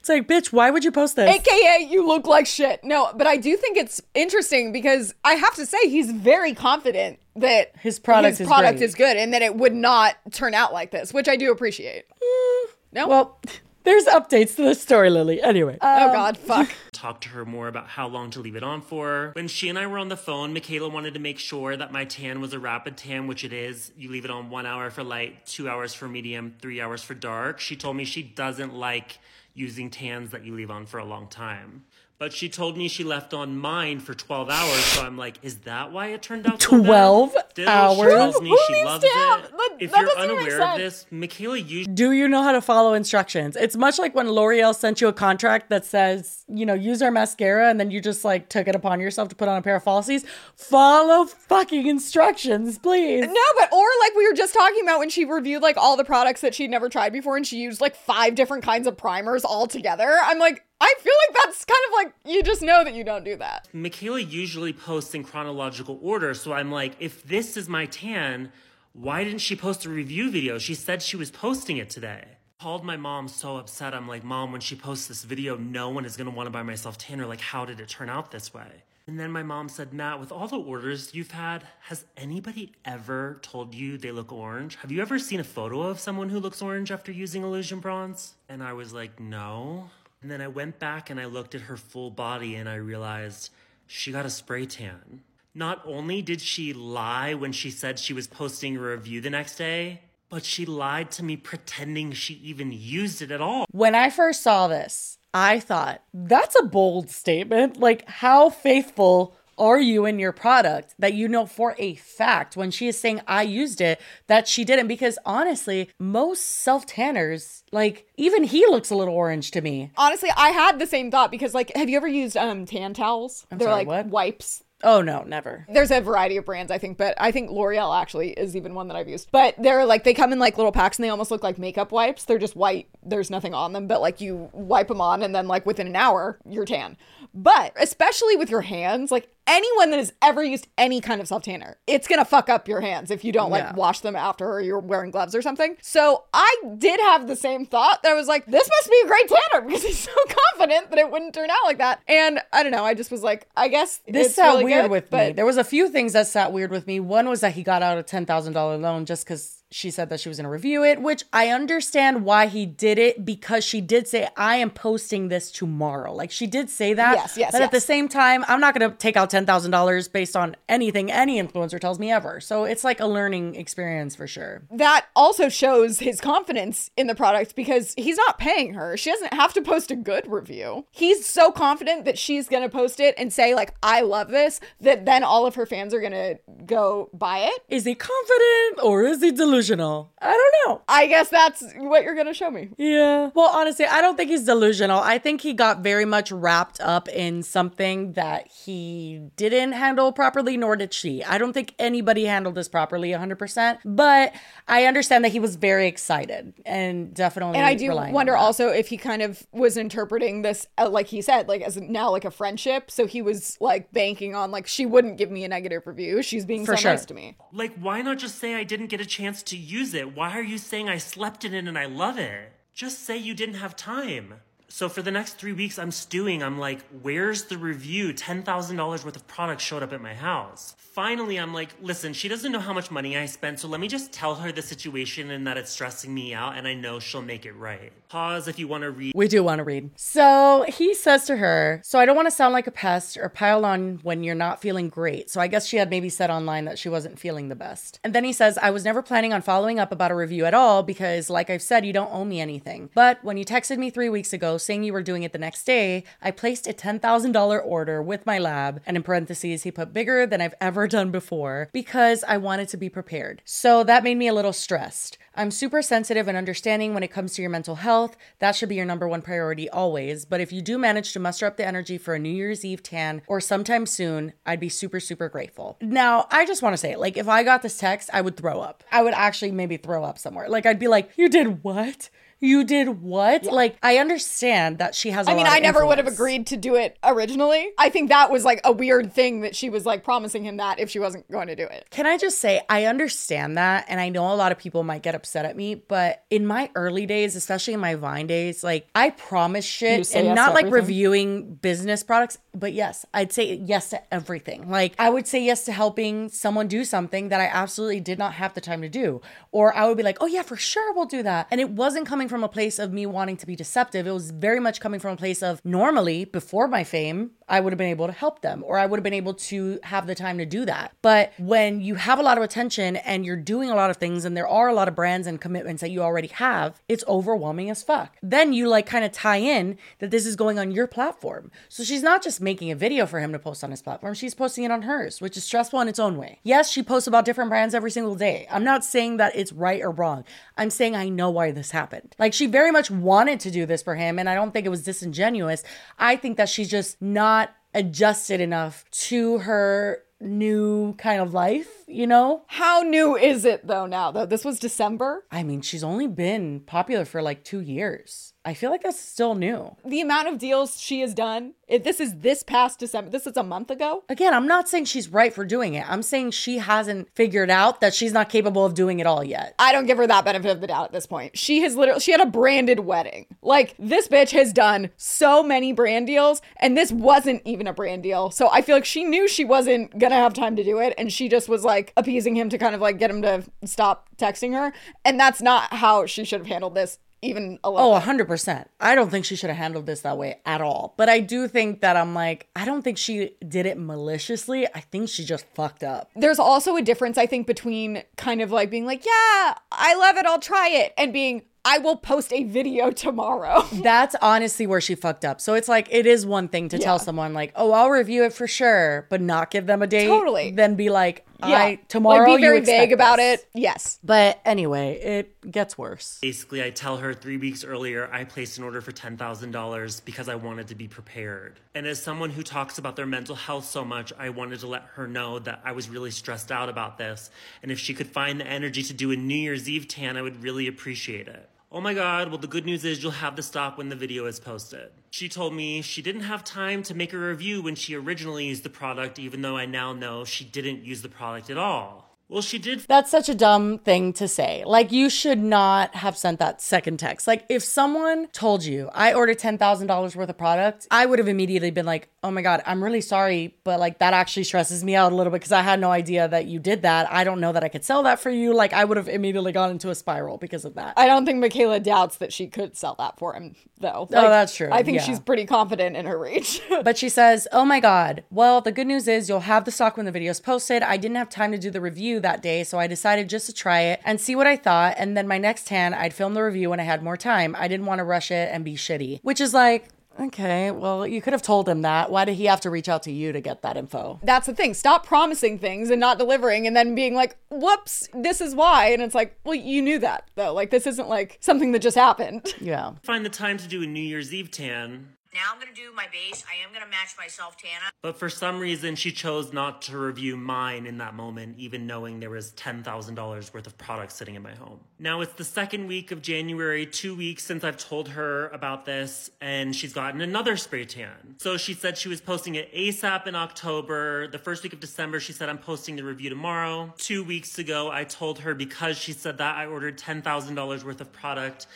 [0.00, 1.28] It's like, bitch, why would you post this?
[1.28, 2.82] AKA, you look like shit.
[2.82, 7.18] No, but I do think it's interesting because I have to say he's very confident
[7.36, 8.84] that His product his is product great.
[8.86, 12.04] is good and that it would not turn out like this, which I do appreciate.
[12.10, 13.08] Mm, no?
[13.08, 13.40] Well,
[13.84, 15.42] there's updates to the story, Lily.
[15.42, 15.78] Anyway.
[15.80, 16.70] oh um, God, fuck.
[16.92, 19.30] talk to her more about how long to leave it on for.
[19.34, 22.04] When she and I were on the phone, Michaela wanted to make sure that my
[22.04, 23.92] tan was a rapid tan, which it is.
[23.96, 27.14] You leave it on one hour for light, two hours for medium, three hours for
[27.14, 27.60] dark.
[27.60, 29.18] She told me she doesn't like
[29.54, 31.84] using tans that you leave on for a long time.
[32.20, 35.60] But she told me she left on mine for 12 hours, so I'm like, is
[35.60, 36.84] that why it turned out so bad?
[36.86, 37.34] 12
[37.66, 37.96] hours?
[37.96, 39.10] She tells me she loves it.
[39.14, 39.48] that-
[39.80, 42.52] if that you're doesn't even make unaware of this, Mikayla usually Do you know how
[42.52, 43.56] to follow instructions?
[43.56, 47.10] It's much like when L'Oreal sent you a contract that says, you know, use our
[47.10, 49.76] mascara and then you just like took it upon yourself to put on a pair
[49.76, 50.26] of falsies.
[50.54, 53.22] Follow fucking instructions, please.
[53.26, 56.04] No, but or like we were just talking about when she reviewed like all the
[56.04, 59.42] products that she'd never tried before and she used like five different kinds of primers
[59.42, 60.18] all together.
[60.22, 63.24] I'm like, I feel like that's kind of like you just know that you don't
[63.24, 63.68] do that.
[63.74, 68.50] Mikayla usually posts in chronological order, so I'm like, if this is my tan,
[68.92, 70.58] why didn't she post a review video?
[70.58, 72.24] She said she was posting it today.
[72.60, 73.94] Called my mom so upset.
[73.94, 76.98] I'm like, Mom, when she posts this video, no one is gonna wanna buy myself
[76.98, 77.26] tanner.
[77.26, 78.82] Like, how did it turn out this way?
[79.06, 83.38] And then my mom said, Matt, with all the orders you've had, has anybody ever
[83.42, 84.76] told you they look orange?
[84.76, 88.34] Have you ever seen a photo of someone who looks orange after using Illusion Bronze?
[88.48, 89.90] And I was like, no.
[90.22, 93.50] And then I went back and I looked at her full body and I realized
[93.86, 95.22] she got a spray tan.
[95.54, 99.56] Not only did she lie when she said she was posting a review the next
[99.56, 103.66] day, but she lied to me pretending she even used it at all.
[103.72, 107.78] When I first saw this, I thought, that's a bold statement.
[107.78, 112.70] Like, how faithful are you in your product that you know for a fact when
[112.70, 114.88] she is saying I used it that she didn't?
[114.88, 119.92] Because honestly, most self tanners, like, even he looks a little orange to me.
[119.96, 123.46] Honestly, I had the same thought because like have you ever used um tan towels?
[123.50, 124.06] They're sorry, like what?
[124.06, 124.64] wipes.
[124.82, 125.66] Oh, no, never.
[125.68, 128.88] There's a variety of brands, I think, but I think L'Oreal actually is even one
[128.88, 129.28] that I've used.
[129.30, 131.92] But they're like they come in like little packs and they almost look like makeup
[131.92, 132.24] wipes.
[132.24, 132.88] They're just white.
[133.02, 135.96] There's nothing on them, but like you wipe them on and then like within an
[135.96, 136.96] hour you're tan.
[137.34, 141.42] But especially with your hands, like anyone that has ever used any kind of self
[141.42, 143.74] tanner, it's gonna fuck up your hands if you don't like Yeah.
[143.74, 145.76] wash them after or you're wearing gloves or something.
[145.82, 149.08] So I did have the same thought that I was like, this must be a
[149.08, 150.12] great tanner because he's so
[150.56, 152.00] confident that it wouldn't turn out like that.
[152.08, 154.84] And I don't know, I just was like, I guess This it's sat really weird
[154.84, 155.32] good, with me.
[155.32, 157.00] There was a few things that sat weird with me.
[157.00, 160.08] One was that he got out a ten thousand dollar loan just because she said
[160.10, 163.64] that she was going to review it, which I understand why he did it because
[163.64, 166.12] she did say I am posting this tomorrow.
[166.12, 167.14] Like she did say that.
[167.16, 169.70] Yes, yes, But at the same time, I'm not going to take out ten thousand
[169.70, 172.40] dollars based on anything any influencer tells me ever.
[172.40, 174.62] So it's like a learning experience for sure.
[174.72, 178.96] that also shows his confidence in the product because he's not paying her.
[178.96, 180.86] She doesn't have to post a good review.
[180.90, 184.60] He's so confident that she's going to post it and say like I love this
[184.80, 187.62] that then all of her fans are going to go buy it.
[187.68, 190.12] Is he confident or is he delusional?
[190.20, 190.82] I don't know.
[190.88, 192.70] I guess that's what you're going to show me.
[192.78, 193.30] Yeah.
[193.34, 194.98] Well, honestly, I don't think he's delusional.
[195.00, 200.56] I think he got very much wrapped up in something that he didn't handle properly,
[200.56, 201.22] nor did she.
[201.24, 203.78] I don't think anybody handled this properly 100%.
[203.84, 204.32] But
[204.68, 207.58] I understand that he was very excited and definitely.
[207.58, 211.22] And I do wonder also if he kind of was interpreting this, uh, like he
[211.22, 212.90] said, like as now like a friendship.
[212.90, 216.22] So he was like banking on like she wouldn't give me a negative review.
[216.22, 216.90] She's being For so sure.
[216.92, 217.36] nice to me.
[217.52, 220.14] Like, why not just say I didn't get a chance to use it?
[220.14, 222.52] Why are you saying I slept in it and I love it?
[222.74, 224.34] Just say you didn't have time.
[224.72, 226.44] So for the next three weeks, I'm stewing.
[226.44, 228.14] I'm like, where's the review?
[228.14, 230.76] $10,000 worth of product showed up at my house.
[230.78, 233.88] Finally, I'm like, listen, she doesn't know how much money I spent, so let me
[233.88, 237.22] just tell her the situation and that it's stressing me out, and I know she'll
[237.22, 237.92] make it right.
[238.08, 239.12] Pause if you want to read.
[239.14, 239.90] We do want to read.
[239.94, 243.28] So he says to her, So I don't want to sound like a pest or
[243.28, 245.30] pile on when you're not feeling great.
[245.30, 248.00] So I guess she had maybe said online that she wasn't feeling the best.
[248.02, 250.54] And then he says, I was never planning on following up about a review at
[250.54, 252.90] all because, like I've said, you don't owe me anything.
[252.94, 255.64] But when you texted me three weeks ago saying you were doing it the next
[255.64, 258.80] day, I placed a $10,000 order with my lab.
[258.86, 262.76] And in parentheses, he put bigger than I've ever done before because I wanted to
[262.76, 263.42] be prepared.
[263.44, 265.18] So that made me a little stressed.
[265.34, 268.16] I'm super sensitive and understanding when it comes to your mental health.
[268.40, 270.24] That should be your number one priority always.
[270.24, 272.82] But if you do manage to muster up the energy for a New Year's Eve
[272.82, 275.78] tan or sometime soon, I'd be super, super grateful.
[275.80, 278.60] Now, I just want to say, like, if I got this text, I would throw
[278.60, 278.82] up.
[278.90, 280.48] I would actually maybe throw up somewhere.
[280.48, 282.10] Like, I'd be like, You did what?
[282.40, 283.44] You did what?
[283.44, 285.28] Like, I understand that she has.
[285.28, 287.70] I I mean, I never would have agreed to do it originally.
[287.76, 290.78] I think that was like a weird thing that she was like promising him that
[290.78, 291.86] if she wasn't going to do it.
[291.90, 293.84] Can I just say, I understand that.
[293.88, 296.70] And I know a lot of people might get upset at me, but in my
[296.74, 300.72] early days, especially in my Vine days, like I promise shit and yes not like
[300.72, 304.70] reviewing business products, but yes, I'd say yes to everything.
[304.70, 308.34] Like I would say yes to helping someone do something that I absolutely did not
[308.34, 309.20] have the time to do.
[309.52, 311.46] Or I would be like, oh yeah, for sure, we'll do that.
[311.50, 314.06] And it wasn't coming from a place of me wanting to be deceptive.
[314.06, 317.72] It was very much coming from a place of normally, before my fame, I would
[317.72, 320.14] have been able to help them or I would have been able to have the
[320.14, 320.92] time to do that.
[321.02, 324.24] But when you have a lot of attention and you're doing a lot of things
[324.24, 327.68] and there are a lot of brands and commitments that you already have, it's overwhelming
[327.68, 328.16] as fuck.
[328.22, 331.50] Then you like kind of tie in that this is going on your platform.
[331.68, 334.34] So she's not just making a video for him to post on his platform, she's
[334.34, 336.40] posting it on hers, which is stressful in its own way.
[336.42, 338.46] Yes, she posts about different brands every single day.
[338.50, 340.24] I'm not saying that it's right or wrong.
[340.56, 342.14] I'm saying I know why this happened.
[342.18, 344.70] Like she very much wanted to do this for him and I don't think it
[344.70, 345.62] was disingenuous.
[345.98, 352.06] I think that she's just not adjusted enough to her new kind of life, you
[352.06, 352.42] know?
[352.46, 354.26] How new is it though now though?
[354.26, 355.24] This was December.
[355.30, 358.29] I mean, she's only been popular for like 2 years.
[358.42, 359.76] I feel like that's still new.
[359.84, 361.52] The amount of deals she has done.
[361.68, 364.02] If this is this past December, this is a month ago.
[364.08, 365.88] Again, I'm not saying she's right for doing it.
[365.88, 369.54] I'm saying she hasn't figured out that she's not capable of doing it all yet.
[369.58, 371.36] I don't give her that benefit of the doubt at this point.
[371.36, 373.26] She has literally she had a branded wedding.
[373.42, 378.02] Like this bitch has done so many brand deals and this wasn't even a brand
[378.02, 378.30] deal.
[378.30, 381.12] So I feel like she knew she wasn't to have time to do it and
[381.12, 384.54] she just was like appeasing him to kind of like get him to stop texting
[384.54, 384.72] her
[385.04, 387.92] and that's not how she should have handled this even a little.
[387.92, 388.28] Oh, bit.
[388.28, 388.66] 100%.
[388.80, 390.94] I don't think she should have handled this that way at all.
[390.96, 394.66] But I do think that I'm like, I don't think she did it maliciously.
[394.74, 396.10] I think she just fucked up.
[396.16, 400.16] There's also a difference I think between kind of like being like, "Yeah, I love
[400.16, 403.66] it, I'll try it," and being I will post a video tomorrow.
[403.72, 405.40] That's honestly where she fucked up.
[405.40, 408.32] So it's like it is one thing to tell someone like, "Oh, I'll review it
[408.32, 410.06] for sure," but not give them a date.
[410.06, 410.52] Totally.
[410.52, 411.58] Then be like, Yeah.
[411.58, 413.48] "I tomorrow." like be very you expect vague about this." it.
[413.54, 413.98] Yes.
[414.02, 416.18] But anyway, it gets worse.
[416.20, 420.34] Basically, I tell her three weeks earlier I placed an order for $10,000 because I
[420.34, 421.60] wanted to be prepared.
[421.74, 424.82] And as someone who talks about their mental health so much, I wanted to let
[424.94, 427.30] her know that I was really stressed out about this.
[427.62, 430.22] And if she could find the energy to do a New Year's Eve tan, I
[430.22, 431.48] would really appreciate it.
[431.72, 434.26] Oh my god, well, the good news is you'll have the stop when the video
[434.26, 434.90] is posted.
[435.12, 438.64] She told me she didn't have time to make a review when she originally used
[438.64, 442.09] the product, even though I now know she didn't use the product at all.
[442.30, 444.62] Well, she did That's such a dumb thing to say.
[444.64, 447.26] Like, you should not have sent that second text.
[447.26, 451.72] Like, if someone told you, I ordered $10,000 worth of product, I would have immediately
[451.72, 455.10] been like, oh my God, I'm really sorry, but like, that actually stresses me out
[455.10, 457.10] a little bit because I had no idea that you did that.
[457.10, 458.54] I don't know that I could sell that for you.
[458.54, 460.94] Like, I would have immediately gone into a spiral because of that.
[460.96, 464.06] I don't think Mikayla doubts that she could sell that for him, though.
[464.12, 464.68] Oh, that's true.
[464.70, 465.02] I think Yeah.
[465.02, 466.62] she's pretty confident in her reach.
[466.84, 468.22] But she says, Oh my God.
[468.30, 470.82] Well, the good news is you'll have the stock when the video is posted.
[470.82, 473.52] I didn't have time to do the review that day, so I decided just to
[473.52, 474.94] try it and see what I thought.
[474.98, 477.56] And then my next tan, I'd film the review when I had more time.
[477.58, 481.22] I didn't want to rush it and be shitty, which is like, okay, well, you
[481.22, 482.10] could have told him that.
[482.10, 484.20] Why did he have to reach out to you to get that info?
[484.22, 484.74] That's the thing.
[484.74, 488.88] Stop promising things and not delivering and then being like, whoops, this is why.
[488.88, 490.52] And it's like, well, you knew that, though.
[490.52, 492.54] Like, this isn't like something that just happened.
[492.60, 492.92] Yeah.
[493.02, 496.06] find the time to do a New Year's Eve tan, Now I'm gonna do my
[496.10, 496.44] base.
[496.50, 497.92] I am gonna match myself, Tana.
[498.02, 502.18] but for some reason she chose not to review mine in that moment, even knowing
[502.18, 504.80] there was $10,000 worth of products sitting in my home.
[504.98, 509.30] Now it's the second week of January, two weeks since I've told her about this,
[509.40, 511.36] and she's gotten another spray tan.
[511.38, 514.26] So she said she was posting it ASAP in October.
[514.26, 516.92] The first week of December, she said, I'm posting the review tomorrow.
[516.98, 521.12] Two weeks ago, I told her because she said that I ordered $10,000 worth of
[521.12, 521.68] product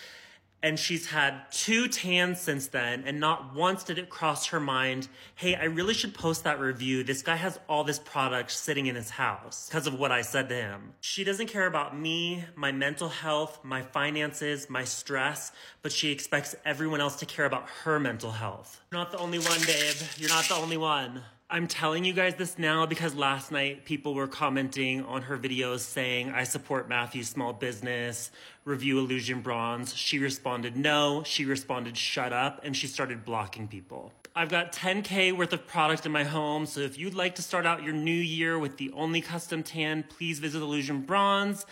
[0.64, 5.08] and she's had two tans since then, and not once did it cross her mind,
[5.34, 7.04] hey, I really should post that review.
[7.04, 10.48] This guy has all this product sitting in his house because of what I said
[10.48, 10.94] to him.
[11.02, 15.52] She doesn't care about me, my mental health, my finances, my stress,
[15.82, 18.80] but she expects everyone else to care about her mental health.
[18.90, 19.96] You're not the only one, babe.
[20.16, 21.20] You're not the only one.
[21.50, 25.80] I'm telling you guys this now because last night people were commenting on her videos
[25.80, 28.30] saying, I support Matthew's small business,
[28.64, 29.94] review Illusion Bronze.
[29.94, 31.22] She responded, no.
[31.24, 32.60] She responded, shut up.
[32.64, 34.12] And she started blocking people.
[34.36, 36.66] I've got 10K worth of product in my home.
[36.66, 40.04] So if you'd like to start out your new year with the only custom tan,
[40.08, 41.66] please visit Illusion Bronze.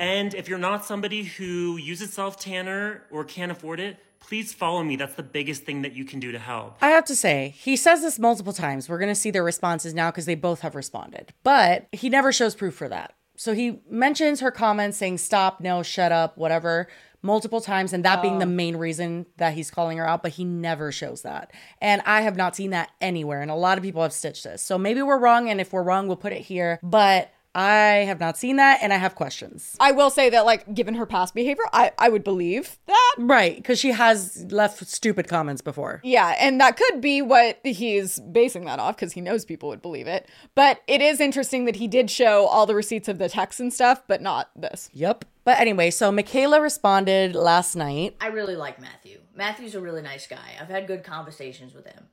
[0.00, 4.82] And if you're not somebody who uses self tanner or can't afford it, please follow
[4.82, 4.96] me.
[4.96, 6.78] That's the biggest thing that you can do to help.
[6.82, 8.88] I have to say, he says this multiple times.
[8.88, 12.32] We're going to see their responses now because they both have responded, but he never
[12.32, 13.14] shows proof for that.
[13.38, 16.88] So he mentions her comments saying, stop, no, shut up, whatever,
[17.22, 18.48] multiple times, and that being the oh.
[18.48, 21.52] main reason that he's calling her out, but he never shows that.
[21.80, 23.40] And I have not seen that anywhere.
[23.40, 24.60] And a lot of people have stitched this.
[24.60, 25.48] So maybe we're wrong.
[25.48, 26.80] And if we're wrong, we'll put it here.
[26.82, 29.76] But I have not seen that and I have questions.
[29.80, 33.14] I will say that, like, given her past behavior, I, I would believe that.
[33.18, 33.56] Right.
[33.56, 36.00] Because she has left stupid comments before.
[36.04, 39.82] Yeah, and that could be what he's basing that off because he knows people would
[39.82, 40.28] believe it.
[40.54, 43.72] But it is interesting that he did show all the receipts of the texts and
[43.72, 44.90] stuff, but not this.
[44.92, 45.24] Yep.
[45.44, 48.14] But anyway, so Mikayla responded last night.
[48.20, 49.20] I really like Matthew.
[49.34, 50.56] Matthew's a really nice guy.
[50.60, 52.08] I've had good conversations with him.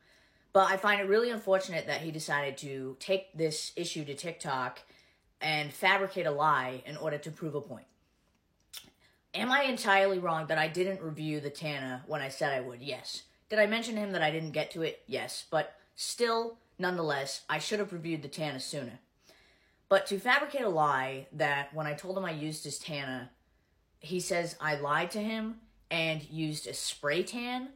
[0.53, 4.79] But I find it really unfortunate that he decided to take this issue to TikTok
[5.45, 7.85] and fabricate a lie in order to prove a point.
[9.35, 12.81] Am I entirely wrong that I didn't review the Tana when I said I would?
[12.81, 13.21] Yes.
[13.47, 15.03] Did I mention to him that I didn't get to it?
[15.05, 15.45] Yes.
[15.51, 18.99] But still, nonetheless, I should have reviewed the Tana sooner.
[19.87, 23.29] But to fabricate a lie that when I told him I used his Tana,
[23.99, 25.57] he says I lied to him
[25.91, 27.69] and used a spray tan.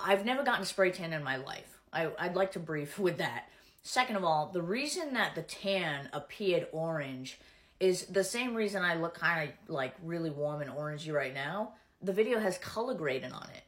[0.00, 1.78] I've never gotten a spray tan in my life.
[1.92, 3.48] I, I'd like to brief with that.
[3.84, 7.38] Second of all, the reason that the tan appeared orange
[7.78, 11.74] is the same reason I look kind of like really warm and orangey right now.
[12.00, 13.62] The video has color grading on it.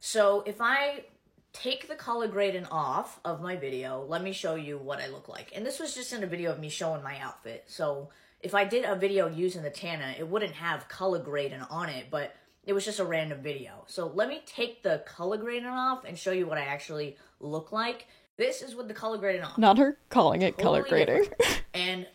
[0.00, 1.04] So if I
[1.52, 5.28] take the color grading off of my video, let me show you what I look
[5.28, 5.52] like.
[5.54, 7.64] And this was just in a video of me showing my outfit.
[7.66, 8.08] So
[8.40, 12.06] if I did a video using the Tana, it wouldn't have color grading on it,
[12.10, 12.34] but
[12.64, 13.84] it was just a random video.
[13.86, 17.70] So let me take the color grading off and show you what I actually look
[17.70, 18.06] like.
[18.36, 19.52] This is with the color grading on.
[19.58, 21.24] Not her calling it color grading.
[21.24, 21.62] different.
[21.74, 22.06] And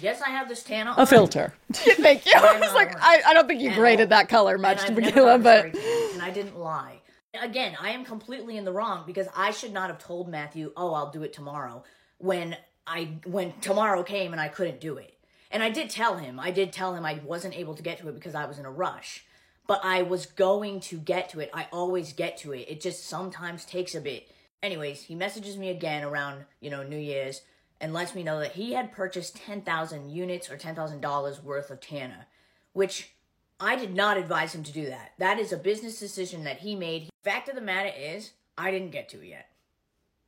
[0.00, 0.94] yes, I have this Tana.
[0.96, 1.54] A filter.
[1.72, 2.32] Thank you.
[2.34, 5.66] I was like, I, I don't think you graded that color much to Mikayla, but
[5.66, 7.00] and I didn't lie.
[7.40, 10.92] Again, I am completely in the wrong because I should not have told Matthew, "Oh,
[10.92, 11.84] I'll do it tomorrow."
[12.18, 15.14] When I when tomorrow came and I couldn't do it.
[15.52, 16.38] And I did tell him.
[16.38, 18.64] I did tell him I wasn't able to get to it because I was in
[18.66, 19.24] a rush.
[19.66, 21.50] But I was going to get to it.
[21.54, 22.66] I always get to it.
[22.68, 24.28] It just sometimes takes a bit.
[24.62, 27.42] Anyways, he messages me again around, you know, New Year's
[27.80, 32.26] and lets me know that he had purchased 10,000 units or $10,000 worth of Tana,
[32.74, 33.12] which
[33.58, 35.12] I did not advise him to do that.
[35.18, 37.08] That is a business decision that he made.
[37.22, 39.48] Fact of the matter is, I didn't get to it yet.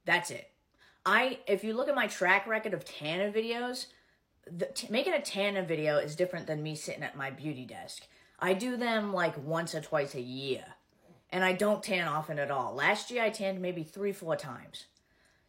[0.06, 0.50] That's it.
[1.04, 3.86] I, if you look at my track record of Tana videos,
[4.50, 8.06] the, t- making a Tana video is different than me sitting at my beauty desk.
[8.38, 10.64] I do them like once or twice a year,
[11.32, 12.74] and I don't tan often at all.
[12.74, 14.84] Last year I tanned maybe three, four times.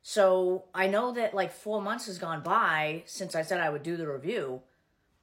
[0.01, 3.83] So I know that like four months has gone by since I said I would
[3.83, 4.61] do the review,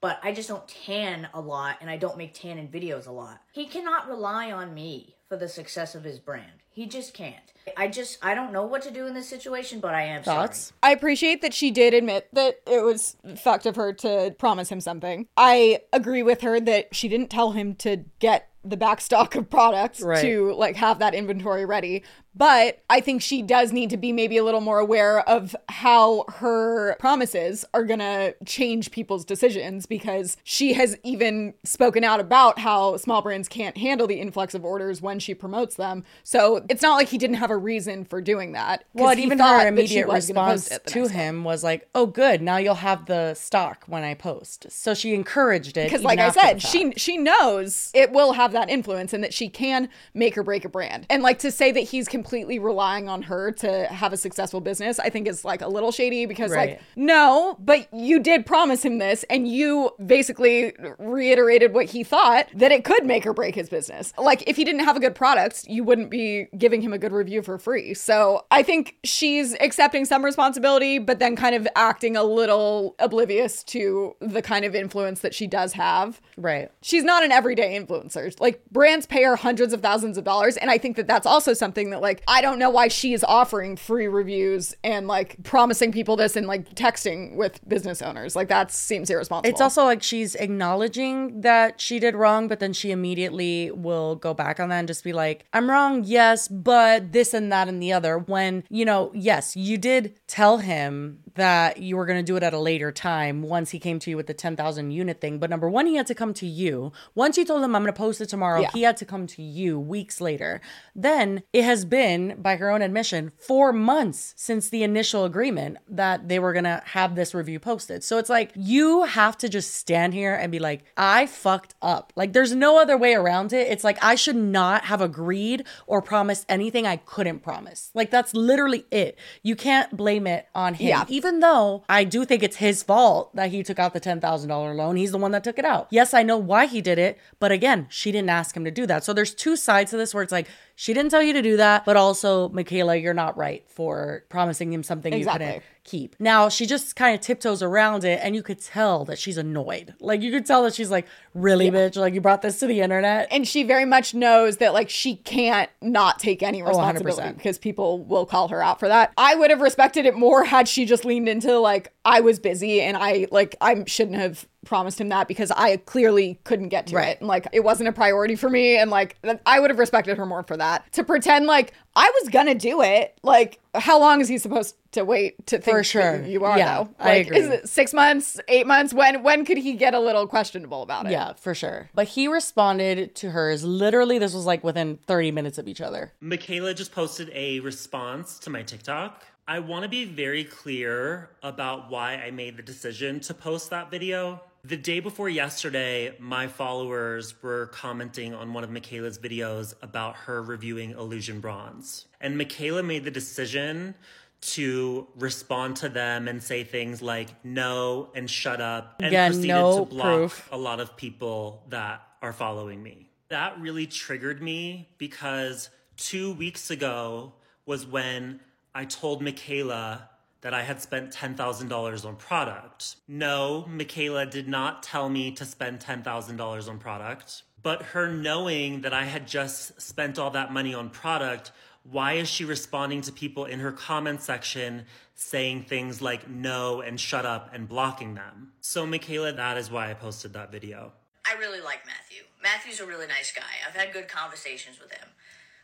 [0.00, 3.40] but I just don't tan a lot and I don't make tanning videos a lot.
[3.52, 6.52] He cannot rely on me for the success of his brand.
[6.70, 7.52] He just can't.
[7.76, 10.72] I just I don't know what to do in this situation, but I am Thoughts?
[10.82, 14.80] I appreciate that she did admit that it was fucked of her to promise him
[14.80, 15.28] something.
[15.36, 19.48] I agree with her that she didn't tell him to get the back stock of
[19.48, 20.20] products Right.
[20.22, 22.04] to like have that inventory ready.
[22.34, 26.24] But I think she does need to be maybe a little more aware of how
[26.28, 32.60] her promises are going to change people's decisions because she has even spoken out about
[32.60, 36.04] how small brands can't handle the influx of orders when she promotes them.
[36.22, 38.84] So it's not like he didn't have a reason for doing that.
[38.94, 42.40] Well, even her immediate was gonna post response to him was like, "Oh, good.
[42.42, 46.30] Now you'll have the stock when I post." So she encouraged it because like i
[46.30, 50.42] said she she knows it will have that influence and that she can make or
[50.42, 54.12] break a brand and like to say that he's completely relying on her to have
[54.12, 56.70] a successful business i think is like a little shady because Right.
[56.72, 62.46] like no but you did promise him this and you basically reiterated what he thought
[62.54, 65.14] that it could make or break his business like if he didn't have a good
[65.14, 69.54] product you wouldn't be giving him a good review for free so i think she's
[69.60, 74.74] accepting some responsibility but then kind of acting a little oblivious to the kind of
[74.74, 76.70] influence that she does have right.
[76.82, 78.20] she's not an everyday influencer.
[78.40, 81.52] Like brands pay her hundreds of thousands of dollars, and I think that that's also
[81.54, 85.92] something that Like, I don't know why she is offering free reviews and like promising
[85.92, 88.34] people this and like texting with business owners.
[88.36, 89.48] Like, that seems irresponsible.
[89.50, 94.34] It's also like she's acknowledging that she did wrong, but then she immediately will go
[94.34, 97.82] back on that and just be like, I'm wrong, yes, but this and that and
[97.82, 98.18] the other.
[98.18, 102.42] When, you know, yes, you did tell him that you were going to do it
[102.42, 105.38] at a later time once he came to you with the 10,000 unit thing.
[105.38, 106.92] But number one, he had to come to you.
[107.14, 108.70] Once you told him, I'm going to post it tomorrow, Yeah.
[108.72, 110.60] he had to come to you weeks later.
[110.94, 111.99] Then it has been,
[112.42, 117.14] by her own admission, four months since the initial agreement that they were to have
[117.14, 118.02] this review posted.
[118.02, 122.12] So it's like, you have to just stand here and be like, I fucked up.
[122.16, 123.68] Like, there's no other way around it.
[123.68, 127.90] It's like, I should not have agreed or promised anything I couldn't promise.
[127.94, 129.18] Like, that's literally it.
[129.42, 130.88] You can't blame it on him.
[130.88, 131.04] Yeah.
[131.08, 134.96] Even though I do think it's his fault that he took out the $10,000 loan,
[134.96, 135.88] he's the one that took it out.
[135.90, 138.86] Yes, I know why he did it, but again, she didn't ask him to do
[138.86, 139.04] that.
[139.04, 140.48] So there's two sides to this where it's like,
[140.80, 144.72] she didn't tell you to do that, but also, Mikayla, you're not right for promising
[144.72, 145.44] him something Exactly.
[145.44, 146.16] you couldn't keep.
[146.18, 149.94] Now, she just kind of tiptoes around it, and you could tell that she's annoyed.
[150.00, 151.96] Like, you could tell that she's like, really, bitch?
[151.96, 153.28] Like, you brought this to the internet?
[153.30, 157.36] and she very much knows that like she can't not take any oh, responsibility 100%.
[157.36, 159.12] because people will call her out for that.
[159.16, 162.80] I would have respected it more had she just leaned into like I was busy
[162.80, 166.96] and I like I shouldn't have promised him that because I clearly couldn't get to
[166.96, 167.08] Right.
[167.10, 169.16] it and like it wasn't a priority for me and like
[169.46, 170.90] I would have respected her more for that.
[170.94, 175.04] To pretend like I was gonna do it, like how long is he supposed to
[175.04, 176.18] wait to think For sure.
[176.18, 176.88] that you are Yeah, though?
[176.98, 177.56] I Like, Is agree.
[177.58, 178.92] it six months, eight months?
[178.94, 181.12] When when could he get a little questionable about it?
[181.12, 181.90] Yeah, for sure.
[181.94, 186.12] But he responded to hers literally, this was like within 30 minutes of each other.
[186.22, 189.24] Mikayla just posted a response to my TikTok.
[189.48, 193.90] I want to be very clear about why I made the decision to post that
[193.90, 194.40] video.
[194.62, 200.42] The day before yesterday, my followers were commenting on one of Mikayla's videos about her
[200.42, 202.06] reviewing Illusion Bronze.
[202.20, 203.94] And Mikayla made the decision
[204.42, 209.48] to respond to them and say things like no and shut up and Again, proceeded
[209.54, 210.48] no to block proof.
[210.52, 213.08] a lot of people that are following me.
[213.28, 217.32] That really triggered me because two weeks ago
[217.64, 218.40] was when
[218.74, 220.02] I told Mikayla
[220.42, 222.96] that I had spent $10,000 on product.
[223.06, 228.94] No, Mikayla did not tell me to spend $10,000 on product, but her knowing that
[228.94, 233.44] I had just spent all that money on product, why is she responding to people
[233.44, 234.84] in her comment section
[235.14, 238.52] saying things like no and shut up and blocking them?
[238.60, 240.92] So, Mikayla, that is why I posted that video.
[241.26, 242.22] I really like Matthew.
[242.42, 243.42] Matthew's a really nice guy.
[243.66, 245.08] I've had good conversations with him.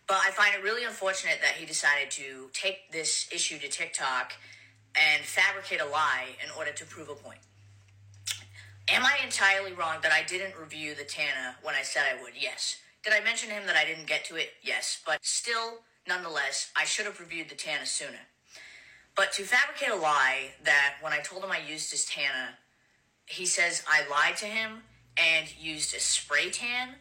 [0.07, 4.35] But I find it really unfortunate that he decided to take this issue to TikTok
[4.97, 7.41] and fabricate a lie in order to prove a point.
[8.89, 12.35] Am I entirely wrong that I didn't review the Tana when I said I would?
[12.39, 12.77] Yes.
[13.03, 14.51] Did I mention to him that I didn't get to it?
[14.63, 15.01] Yes.
[15.05, 18.29] But still, nonetheless, I should have reviewed the Tana sooner.
[19.17, 22.59] But to fabricate a lie that when I told him I used his Tana,
[23.27, 24.83] he says I lied to him
[25.17, 26.97] and used a spray tan.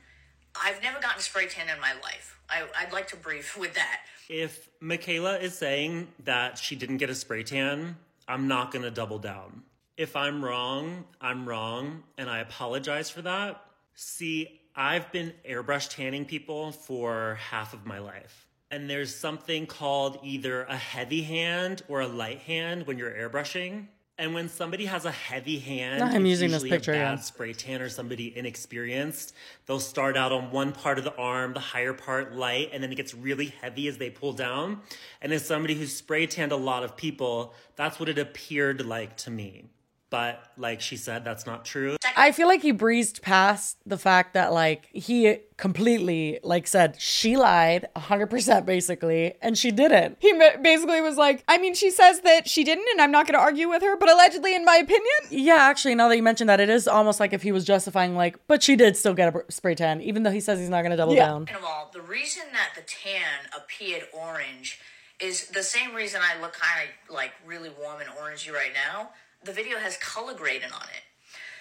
[0.64, 2.39] I've never gotten a spray tan in my life.
[2.49, 4.01] I, I'd like to brief with that.
[4.30, 7.97] If Mikayla is saying that she didn't get a spray tan,
[8.28, 9.64] I'm not going to double down.
[9.97, 13.64] If I'm wrong, I'm wrong, and I apologize for that.
[13.93, 18.47] See, I've been airbrush tanning people for half of my life.
[18.72, 23.88] And there's something called either a heavy hand or a light hand when you're airbrushing.
[24.18, 27.16] And when somebody has a heavy hand, I'm it's using this picture, a yeah.
[27.16, 29.34] bad spray tan or somebody inexperienced.
[29.66, 32.93] They'll start out on one part of the arm, the higher part light, and then
[32.93, 34.80] it gets really heavy as they pull down.
[35.22, 39.18] And as somebody who's spray tanned a lot of people, that's what it appeared like
[39.18, 39.66] to me.
[40.12, 41.97] But like she said, that's not true.
[42.16, 47.36] I feel like he breezed past the fact that like he completely like said she
[47.36, 50.18] lied 100% basically and she didn't.
[50.20, 50.32] He
[50.62, 53.39] basically was like, I mean, she says that she didn't, and I'm not going to
[53.39, 56.60] argue with her, but allegedly, in my opinion, Yeah, actually now that you mentioned that
[56.60, 59.43] it is almost like if he was justifying like but she did still get a
[59.51, 61.26] spray tan even though he says he's not going to double Yeah.
[61.26, 61.47] down.
[61.47, 64.80] Second of all, the reason that the tan appeared orange
[65.20, 69.10] is the same reason I look kind of like really warm and orangey right now.
[69.45, 71.03] The video has color grading on it.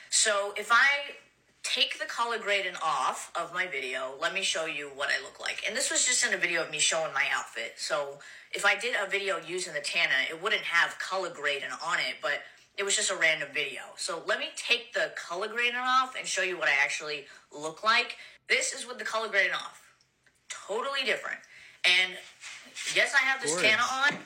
[0.09, 1.13] So if I
[1.63, 5.39] take the color grading off of my video, let me show you what I look
[5.39, 5.63] like.
[5.67, 7.75] And this was just in a video of me showing my outfit.
[7.77, 8.21] So
[8.53, 12.17] if I did a video using the Tana, it wouldn't have color grading on it,
[12.23, 12.41] but
[12.79, 13.83] it was just a random video.
[13.99, 17.85] So let me take the color grading off and show you what I actually look
[17.85, 18.17] like.
[18.49, 19.83] This is with the color grading off.
[20.49, 21.41] Totally different.
[21.85, 22.15] And
[22.95, 23.69] yes, I have this Orange.
[23.69, 24.19] Tana on,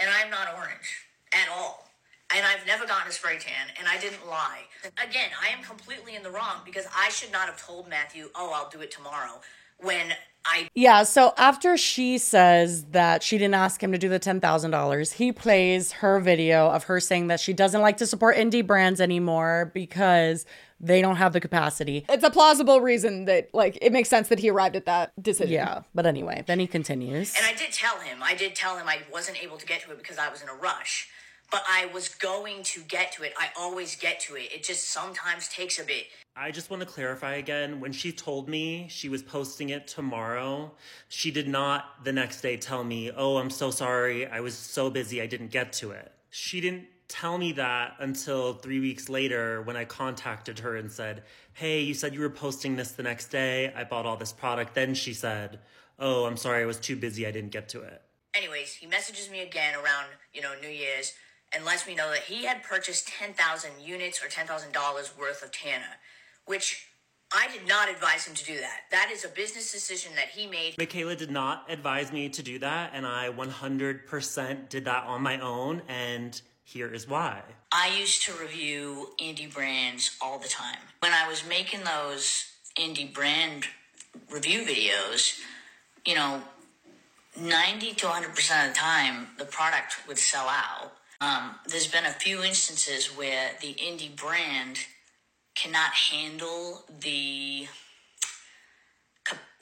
[0.00, 1.87] and I'm not orange at all.
[2.34, 4.60] And I've never gotten a spray tan, and I didn't lie.
[5.02, 8.52] Again, I am completely in the wrong because I should not have told Matthew, oh,
[8.54, 9.40] I'll do it tomorrow,
[9.78, 10.12] when
[10.44, 15.12] I Yeah, so after she says that she didn't ask him to do the $10,000,
[15.14, 19.00] he plays her video of her saying that she doesn't like to support indie brands
[19.00, 20.44] anymore because
[20.80, 22.04] they don't have the capacity.
[22.08, 25.52] It's a plausible reason that, like, it makes sense that he arrived at that decision.
[25.52, 27.34] Yeah, but anyway, then he continues.
[27.36, 29.92] And I did tell him, I did tell him I wasn't able to get to
[29.92, 31.08] it because I was in a rush.
[31.50, 33.32] But I was going to get to it.
[33.38, 34.52] I always get to it.
[34.52, 36.04] It just sometimes takes a bit.
[36.36, 37.80] I just want to clarify again.
[37.80, 40.72] When she told me she was posting it tomorrow,
[41.08, 44.26] she did not the next day tell me, Oh, I'm so sorry.
[44.26, 45.22] I was so busy.
[45.22, 46.12] I didn't get to it.
[46.30, 51.22] She didn't tell me that until three weeks later when I contacted her and said,
[51.54, 53.72] Hey, you said you were posting this the next day.
[53.74, 54.74] I bought all this product.
[54.74, 55.60] Then she said,
[55.98, 56.62] Oh, I'm sorry.
[56.62, 57.26] I was too busy.
[57.26, 58.02] I didn't get to it.
[58.34, 61.14] Anyways, he messages me again around, you know, New Year's
[61.52, 65.96] and lets me know that he had purchased 10,000 units or $10,000 worth of Tana,
[66.46, 66.88] which
[67.32, 68.82] I did not advise him to do that.
[68.90, 70.76] That is a business decision that he made.
[70.76, 75.38] Mikayla did not advise me to do that, and I 100% did that on my
[75.40, 77.42] own, and here is why.
[77.72, 80.78] I used to review indie brands all the time.
[81.00, 82.44] When I was making those
[82.76, 83.66] indie brand
[84.30, 85.40] review videos,
[86.06, 86.42] you know,
[87.38, 90.92] 90 to 100% of the time, the product would sell out.
[91.20, 94.78] Um, there's been a few instances where the indie brand
[95.54, 97.66] cannot handle the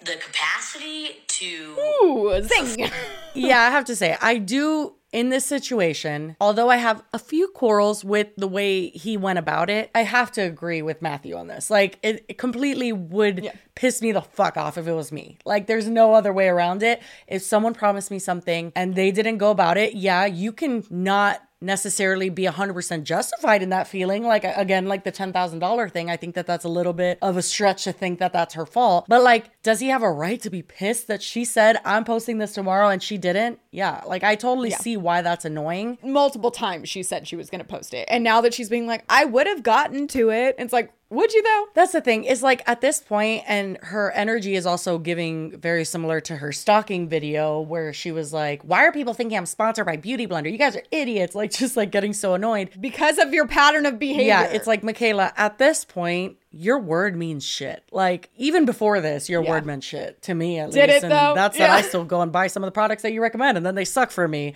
[0.04, 2.90] the capacity to Ooh, zing.
[3.34, 7.48] yeah, I have to say, I do in this situation, although I have a few
[7.48, 11.46] quarrels with the way he went about it, I have to agree with Matthew on
[11.46, 11.70] this.
[11.70, 15.38] Like, it, it completely would piss me the fuck off if it was me.
[15.46, 17.02] Like, there's no other way around it.
[17.26, 21.40] If someone promised me something and they didn't go about it, yeah, you can not
[21.60, 26.34] necessarily be 100% justified in that feeling like again like the $10,000 thing I think
[26.34, 29.22] that that's a little bit of a stretch to think that that's her fault but
[29.22, 32.52] like does he have a right to be pissed that she said I'm posting this
[32.52, 34.78] tomorrow and she didn't yeah like I totally Yeah.
[34.78, 38.06] see why that's annoying Multiple times she said she was going to post it.
[38.10, 41.32] And now that she's being like, I would have gotten to it, it's like, would
[41.32, 41.66] you though?
[41.74, 42.24] That's the thing.
[42.24, 46.52] Is like at this point, and her energy is also giving very similar to her
[46.52, 50.50] stalking video where she was like, Why are people thinking I'm sponsored by Beauty Blender?
[50.50, 51.34] You guys are idiots.
[51.34, 52.70] Like just like getting so annoyed.
[52.80, 54.26] Because of your pattern of behavior.
[54.26, 57.84] Yeah, it's like Mikayla, at this point, your word means shit.
[57.92, 59.50] Like even before this, your Yeah.
[59.50, 60.96] word meant shit to me at Did least.
[60.98, 61.34] it, and though?
[61.34, 63.64] that's that I still go and buy some of the products that you recommend and
[63.66, 64.54] then they suck for me.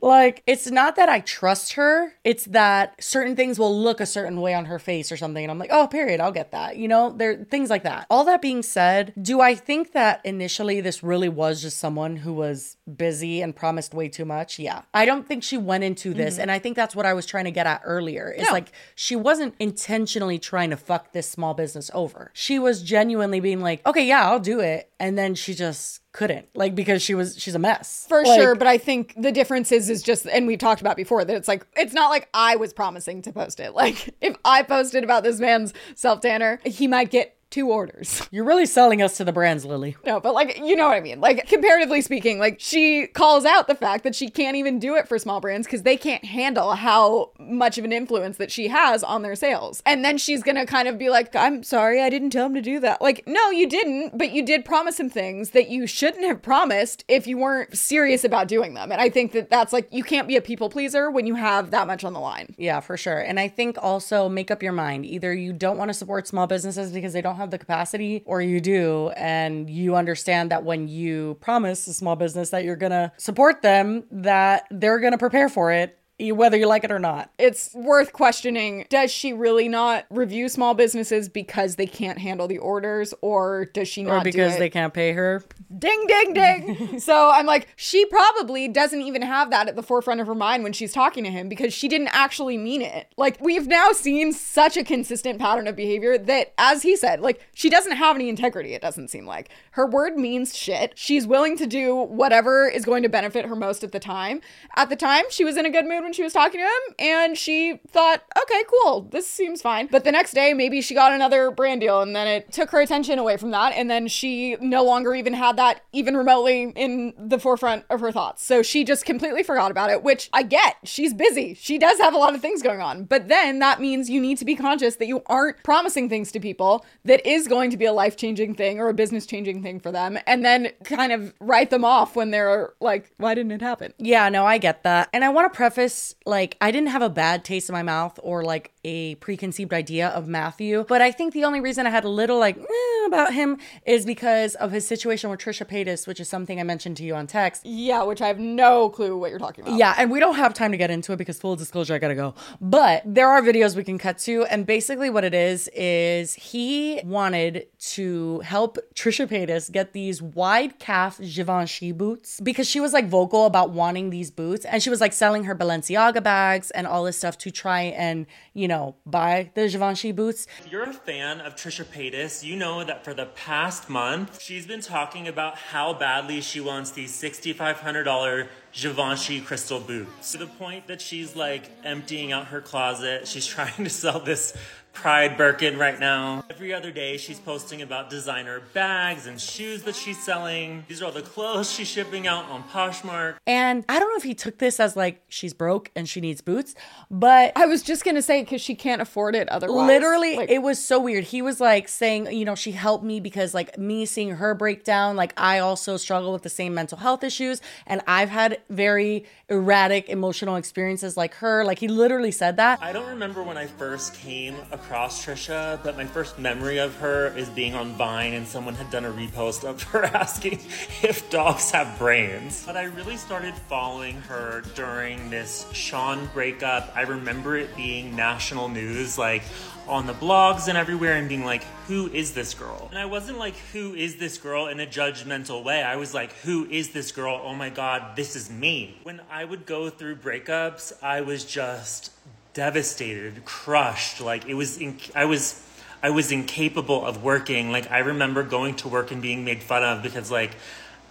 [0.00, 4.40] Like it's not that I trust her, it's that certain things will look a certain
[4.40, 6.88] way on her face or something and I'm like, "Oh, period, I'll get that." You
[6.88, 8.06] know, there things like that.
[8.10, 12.32] All that being said, do I think that initially this really was just someone who
[12.32, 14.58] was busy and promised way too much?
[14.58, 14.82] Yeah.
[14.94, 16.42] I don't think she went into this Mhm.
[16.42, 18.34] and I think that's what I was trying to get at earlier.
[18.36, 18.52] It's No.
[18.54, 22.30] like she wasn't intentionally trying to fuck this small business over.
[22.34, 26.48] She was genuinely being like, "Okay, yeah, I'll do it." And then she just couldn't.
[26.54, 28.06] Like because she was she's a mess.
[28.08, 30.96] For Like, sure, but I think the difference is is just and we've talked about
[30.96, 33.74] before that it's like it's not like I was promising to post it.
[33.80, 38.26] Like if I posted about this man's self tanner, he might get two orders.
[38.30, 39.96] You're really selling us to the brands, Lily.
[40.06, 41.20] No, but like you know what I mean.
[41.20, 45.08] Like comparatively speaking, like she calls out the fact that she can't even do it
[45.08, 49.02] for small brands because they can't handle how much of an influence that she has
[49.02, 49.82] on their sales.
[49.84, 52.62] And then she's gonna kind of be like, "I'm sorry, I didn't tell him to
[52.62, 56.24] do that." Like, no, you didn't, but you did promise him things that you shouldn't
[56.24, 58.92] have promised if you weren't serious about doing them.
[58.92, 61.70] And I think that that's like you can't be a people pleaser when you have
[61.70, 62.54] that much on the line.
[62.56, 63.18] Yeah, for sure.
[63.18, 65.04] And I think also make up your mind.
[65.06, 68.40] Either you don't want to support small businesses because they don't have the capacity, or
[68.40, 72.92] you do, and you understand that when you promise a small business that you're going
[72.92, 75.98] to support them, that they're going to prepare for it,
[76.32, 77.30] whether you like it or not.
[77.38, 82.58] It's worth questioning does she really not review small businesses because they can't handle the
[82.58, 84.58] orders, or does she not Or because do it?
[84.58, 85.42] they can't pay her.
[85.78, 86.98] Ding, ding, ding.
[87.00, 90.62] so I'm like, she probably doesn't even have that at the forefront of her mind
[90.64, 93.12] when she's talking to him because she didn't actually mean it.
[93.16, 97.40] Like, we've now seen such a consistent pattern of behavior that, as he said, like,
[97.54, 99.48] she doesn't have any integrity, it doesn't seem like.
[99.72, 100.92] Her word means shit.
[100.96, 104.40] She's willing to do whatever is going to benefit her most at the time.
[104.76, 106.94] At the time, she was in a good mood when she was talking to him,
[106.98, 109.86] and she thought, okay, cool, this seems fine.
[109.86, 112.80] But the next day, maybe she got another brand deal, and then it took her
[112.80, 117.14] attention away from that, and then she no longer even had that even remotely in
[117.16, 118.42] the forefront of her thoughts.
[118.42, 120.78] So she just completely forgot about it, which I get.
[120.82, 121.54] She's busy.
[121.54, 123.04] She does have a lot of things going on.
[123.04, 126.40] But then that means you need to be conscious that you aren't promising things to
[126.40, 129.78] people that is going to be a life changing thing or a business changing thing
[129.78, 133.62] for them, and then kind of write them off when they're like, why didn't it
[133.62, 133.94] happen?
[133.96, 135.08] Yeah, no, I get that.
[135.12, 138.18] And I want to preface like I didn't have a bad taste in my mouth
[138.22, 140.84] or like a preconceived idea of Matthew.
[140.88, 144.06] But I think the only reason I had a little like eh, about him is
[144.06, 147.26] because of his situation with Trisha Paytas, which is something I mentioned to you on
[147.26, 147.62] text.
[147.64, 149.76] Yeah, which I have no clue what you're talking about.
[149.76, 152.14] Yeah, and we don't have time to get into it because full disclosure, I gotta
[152.14, 152.34] go.
[152.60, 157.00] But there are videos we can cut to, and basically what it is is he
[157.04, 163.08] wanted to help Trisha Paytas get these wide calf Givenchy boots because she was like
[163.08, 167.04] vocal about wanting these boots, and she was like selling her Balenciaga bags and all
[167.04, 168.69] this stuff to try and you know
[169.06, 170.46] buy the Givenchy boots.
[170.58, 174.66] If you're a fan of Trisha Paytas, you know that for the past month, she's
[174.66, 180.32] been talking about how badly she wants these $6,500 Givenchy crystal boots.
[180.32, 183.26] To the point that she's like emptying out her closet.
[183.26, 184.56] She's trying to sell this
[184.92, 186.44] Pride Birkin right now.
[186.50, 190.84] Every other day, she's posting about designer bags and shoes that she's selling.
[190.88, 193.36] These are all the clothes she's shipping out on Poshmark.
[193.46, 196.40] And I don't know if he took this as like she's broke and she needs
[196.42, 196.74] boots,
[197.10, 199.86] but I was just gonna say it because she can't afford it otherwise.
[199.86, 201.24] Literally, Like, it was so weird.
[201.24, 205.16] He was like saying, you know, she helped me because like me seeing her breakdown,
[205.16, 210.08] like I also struggle with the same mental health issues and I've had very erratic
[210.08, 211.64] emotional experiences like her.
[211.64, 212.82] Like he literally said that.
[212.82, 217.28] I don't remember when I first came across Trisha, but my first memory of her
[217.36, 220.60] is being on Vine and someone had done a repost of her asking
[221.02, 222.64] if dogs have brains.
[222.66, 226.92] But I really started following her during this Sean breakup.
[226.96, 229.42] I remember it being national news, like
[229.86, 232.88] on the blogs and everywhere, and being like, who is this girl?
[232.90, 235.82] And I wasn't like, who is this girl in a judgmental way.
[235.82, 237.40] I was like, who is this girl?
[237.44, 238.98] Oh my God, this is me.
[239.02, 242.12] When I would go through breakups, I was just
[242.54, 244.20] devastated, crushed.
[244.20, 244.80] Like it was,
[245.14, 245.62] I was,
[246.02, 247.70] I was incapable of working.
[247.72, 250.52] Like I remember going to work and being made fun of because like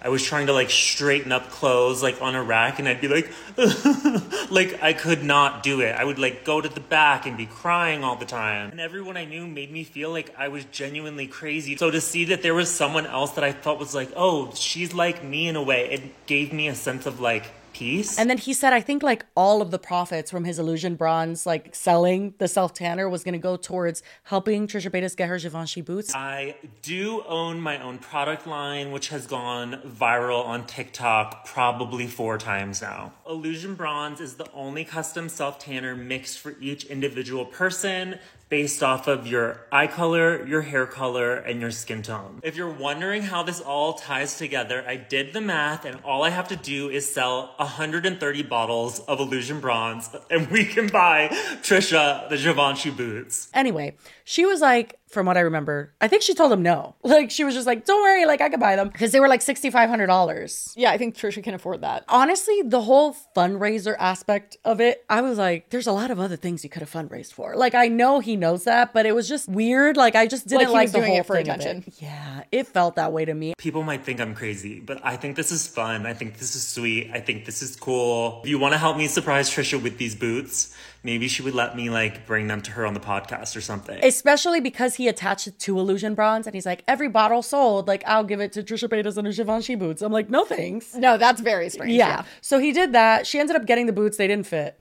[0.02, 3.10] I was trying to like straighten up clothes like on a rack and I'd be
[3.10, 3.30] like,
[4.52, 5.94] like I could not do it.
[5.94, 8.72] I would like go to the back and be crying all the time.
[8.72, 11.76] And everyone I knew made me feel like I was genuinely crazy.
[11.76, 14.94] So to see that there was someone else that I felt was like, oh, she's
[14.94, 18.18] like me in a way, it gave me a sense of like peace.
[18.18, 21.46] And then he said, I think like all of the profits from his illusion bronze,
[21.46, 25.40] like selling the self tanner, was going to go towards helping Trisha Paytas get her
[25.40, 26.14] Givenchy boots.
[26.16, 32.38] I do own my own product line, which has gone viral on TikTok probably four
[32.38, 33.14] times now.
[33.28, 38.20] Illusion Bronze is the only custom self tanner mixed for each individual person
[38.50, 42.40] based off of your eye color, your hair color, and your skin tone.
[42.44, 46.30] If you're wondering how this all ties together, I did the math and all I
[46.30, 51.30] have to do is sell 130 bottles of Illusion Bronze and we can buy
[51.62, 53.50] Trisha the Givenchy boots.
[53.54, 56.96] Anyway, she was like, from what I remember, I think she told him no.
[57.04, 59.28] Like she was just like, "Don't worry, like I could buy them because they were
[59.28, 62.06] like sixty five hundred dollars." yeah, I think Trisha can afford that.
[62.08, 66.36] Honestly, the whole fundraiser aspect of it, I was like, "There's a lot of other
[66.36, 69.28] things you could have fundraised for." Like I know he knows that, but it was
[69.28, 69.98] just weird.
[69.98, 71.94] Like I just didn't Like, like the doing whole it for thing of attention.
[71.98, 73.54] Yeah, it felt that way to me.
[73.58, 76.06] People might think I'm crazy, but I think this is fun.
[76.06, 77.10] I think this is sweet.
[77.14, 78.42] I think this is cool.
[78.44, 81.76] If you want to help me surprise Trisha with these boots, maybe she would let
[81.76, 84.00] me like bring them to her on the podcast or something.
[84.04, 88.04] Especially because he attached it to Illusion Bronze and he's like, every bottle sold, like
[88.06, 90.02] I'll give it to Trisha Paytas and her Givenchy boots.
[90.02, 90.96] I'm like, no thanks.
[90.96, 91.94] No, that's very strange.
[91.94, 92.08] Yeah.
[92.08, 92.24] Yeah.
[92.42, 93.26] So he did that.
[93.28, 94.18] She ended up getting the boots.
[94.18, 94.80] They didn't fit.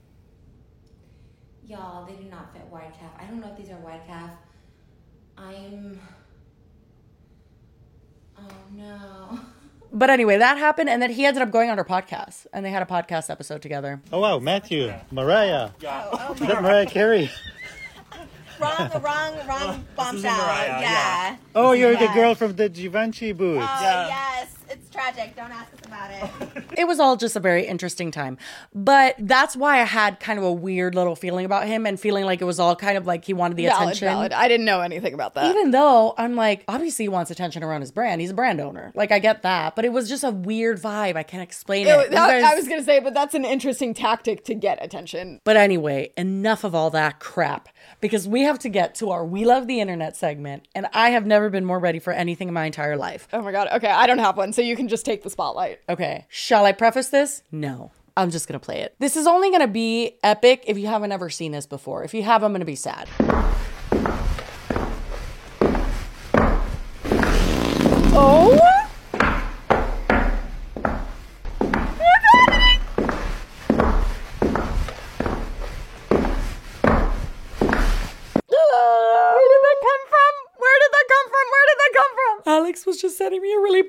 [1.65, 3.11] Y'all, they do not fit wide calf.
[3.19, 4.31] I don't know if these are wide calf.
[5.37, 5.99] I'm.
[8.37, 9.18] Oh no.
[9.91, 10.89] But anyway, that happened.
[10.89, 13.61] And then he ended up going on her podcast and they had a podcast episode
[13.61, 14.01] together.
[14.11, 15.71] Oh wow, Matthew, Mariah.
[15.79, 17.31] Is that Mariah Carey?
[18.59, 20.37] wrong, wrong, wrong bombshell.
[20.37, 21.37] Mariah, yeah.
[21.55, 23.65] Oh, you're the girl from the Givenchy boots.
[23.67, 25.35] Oh yes, it's tragic.
[25.35, 26.63] Don't ask us about it.
[26.79, 28.37] It was all just a very interesting time.
[28.73, 32.23] But that's why I had kind of a weird little feeling about him and feeling
[32.23, 34.07] like it was all kind of like he wanted the Valid, attention.
[34.07, 34.31] valid.
[34.31, 35.49] I didn't know anything about that.
[35.53, 38.21] Even though I'm like, obviously he wants attention around his brand.
[38.21, 38.93] He's a brand owner.
[38.95, 39.75] Like I get that.
[39.75, 41.17] But it was just a weird vibe.
[41.17, 41.89] I can't explain it.
[41.89, 45.41] It- that- guys- I was gonna say, but that's an interesting tactic to get attention.
[45.43, 47.67] But anyway, enough of all that crap
[47.99, 50.67] because we have to get to our We Love the Internet segment.
[50.73, 53.27] And I have never been more ready for anything in my entire life.
[53.33, 53.67] Oh my god.
[53.73, 55.79] Okay, I don't have one, so you can just take the spotlight.
[55.87, 56.25] Okay.
[56.27, 57.43] Shall I preface this?
[57.49, 57.91] No.
[58.17, 58.93] I'm just to play it.
[58.99, 62.03] This is only to be epic if you haven't ever seen this before.
[62.03, 63.07] If you have, I'm to be sad.
[68.11, 68.49] Oh.
[78.89, 80.33] Where did that come from?
[80.57, 81.45] Where did that come from?
[81.47, 82.11] Where did that come
[82.43, 82.58] from?
[82.69, 83.81] Alex was just sending me a really,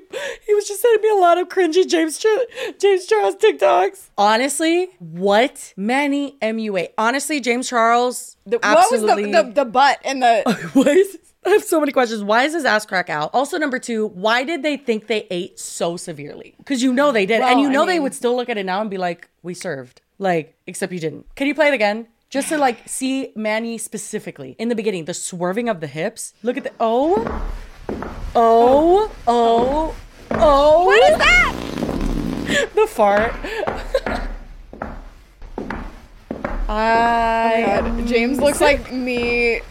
[0.47, 4.09] he was just sending me a lot of cringy James Ch- James Charles TikToks.
[4.17, 6.89] Honestly, what Manny MUA?
[6.97, 8.37] Honestly, James Charles.
[8.47, 10.41] The, what was the, the the butt and the
[10.73, 11.03] Why
[11.45, 12.23] I have so many questions.
[12.23, 13.29] Why is his ass crack out?
[13.35, 16.55] Also, number two, why did they think they ate so severely?
[16.57, 17.41] Because you know they did.
[17.41, 19.29] and Well, you I know they would still look at it now and be like,
[19.43, 20.01] we served.
[20.17, 21.35] Like, except you didn't.
[21.35, 22.07] Can you play it again?
[22.31, 26.33] Just to like see Manny specifically in the beginning, the swerving of the hips.
[26.41, 27.43] Look at the oh,
[28.35, 29.95] oh, oh,
[30.31, 30.85] oh.
[30.85, 31.55] What is that?
[32.75, 33.33] the fart.
[36.67, 39.61] Oh I Oh God, James looks like me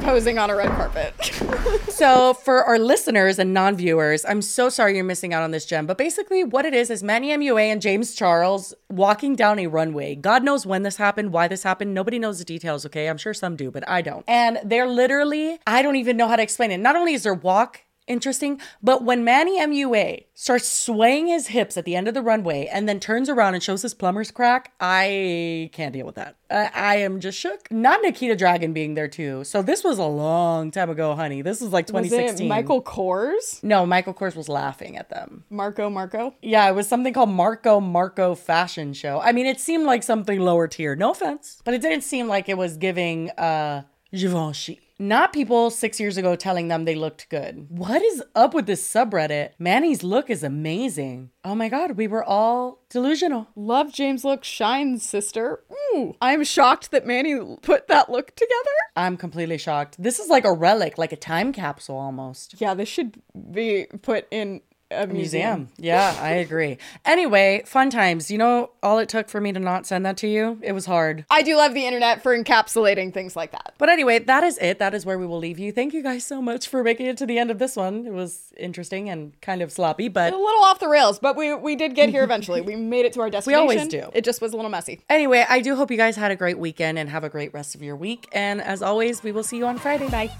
[0.00, 1.14] posing on a red carpet.
[1.88, 5.86] so for our listeners and non-viewers, I'm so sorry you're missing out on this gem.
[5.86, 10.14] But basically, what it is is Manny MUA and James Charles walking down a runway.
[10.14, 11.94] God knows when this happened, why this happened.
[11.94, 12.86] Nobody knows the details.
[12.86, 14.24] Okay, I'm sure some do, but I don't.
[14.28, 16.78] And they're literally, I don't even know how to explain it.
[16.78, 18.60] Not only is their walk interesting.
[18.82, 22.88] But when Manny MUA starts swaying his hips at the end of the runway and
[22.88, 26.36] then turns around and shows his plumber's crack, I can't deal with that.
[26.50, 27.70] I, I am just shook.
[27.70, 29.44] Not Nikita Dragun being there too.
[29.44, 31.42] So this was a long time ago, honey.
[31.42, 32.46] This was like Was 2016.
[32.46, 33.62] it Michael Kors?
[33.62, 35.44] No, Michael Kors was laughing at them.
[35.50, 36.34] Marco Marco?
[36.42, 39.20] Yeah, it was something called Marco Marco Fashion Show.
[39.20, 40.94] I mean, it seemed like something lower tier.
[40.94, 43.82] No offense, but it didn't seem like it was giving uh
[44.12, 44.80] Givenchy.
[44.98, 47.66] Not people six years ago telling them they looked good.
[47.68, 49.50] What is up with this subreddit?
[49.58, 51.30] Manny's look is amazing.
[51.44, 53.48] Oh my god, we were all delusional.
[53.56, 55.64] Love James look shines, sister.
[55.72, 58.54] Ooh, I'm shocked that Manny put that look together.
[58.94, 60.00] I'm completely shocked.
[60.00, 62.60] This is like a relic, like a time capsule almost.
[62.60, 64.60] Yeah, this should be put in
[65.02, 65.14] a museum.
[65.14, 65.68] Museum.
[65.78, 66.78] Yeah, I agree.
[67.04, 68.30] Anyway, fun times.
[68.30, 70.86] You know, all it took for me to not send that to you, it was
[70.86, 71.24] hard.
[71.30, 73.74] I do love the internet for encapsulating things like that.
[73.78, 74.78] But anyway, that is it.
[74.78, 75.72] That is where we will leave you.
[75.72, 78.06] Thank you guys so much for making it to the end of this one.
[78.06, 81.52] It was interesting and kind of sloppy, but A little off the rails, but we
[81.54, 82.60] we did get here eventually.
[82.60, 83.66] we made it to our destination.
[83.66, 84.10] We always do.
[84.14, 85.00] It just was a little messy.
[85.10, 87.74] anyway, I do hope you guys had a great weekend and have a great rest
[87.74, 88.28] of your week.
[88.32, 90.08] And as always, we will see you on Friday.
[90.08, 90.30] Bye.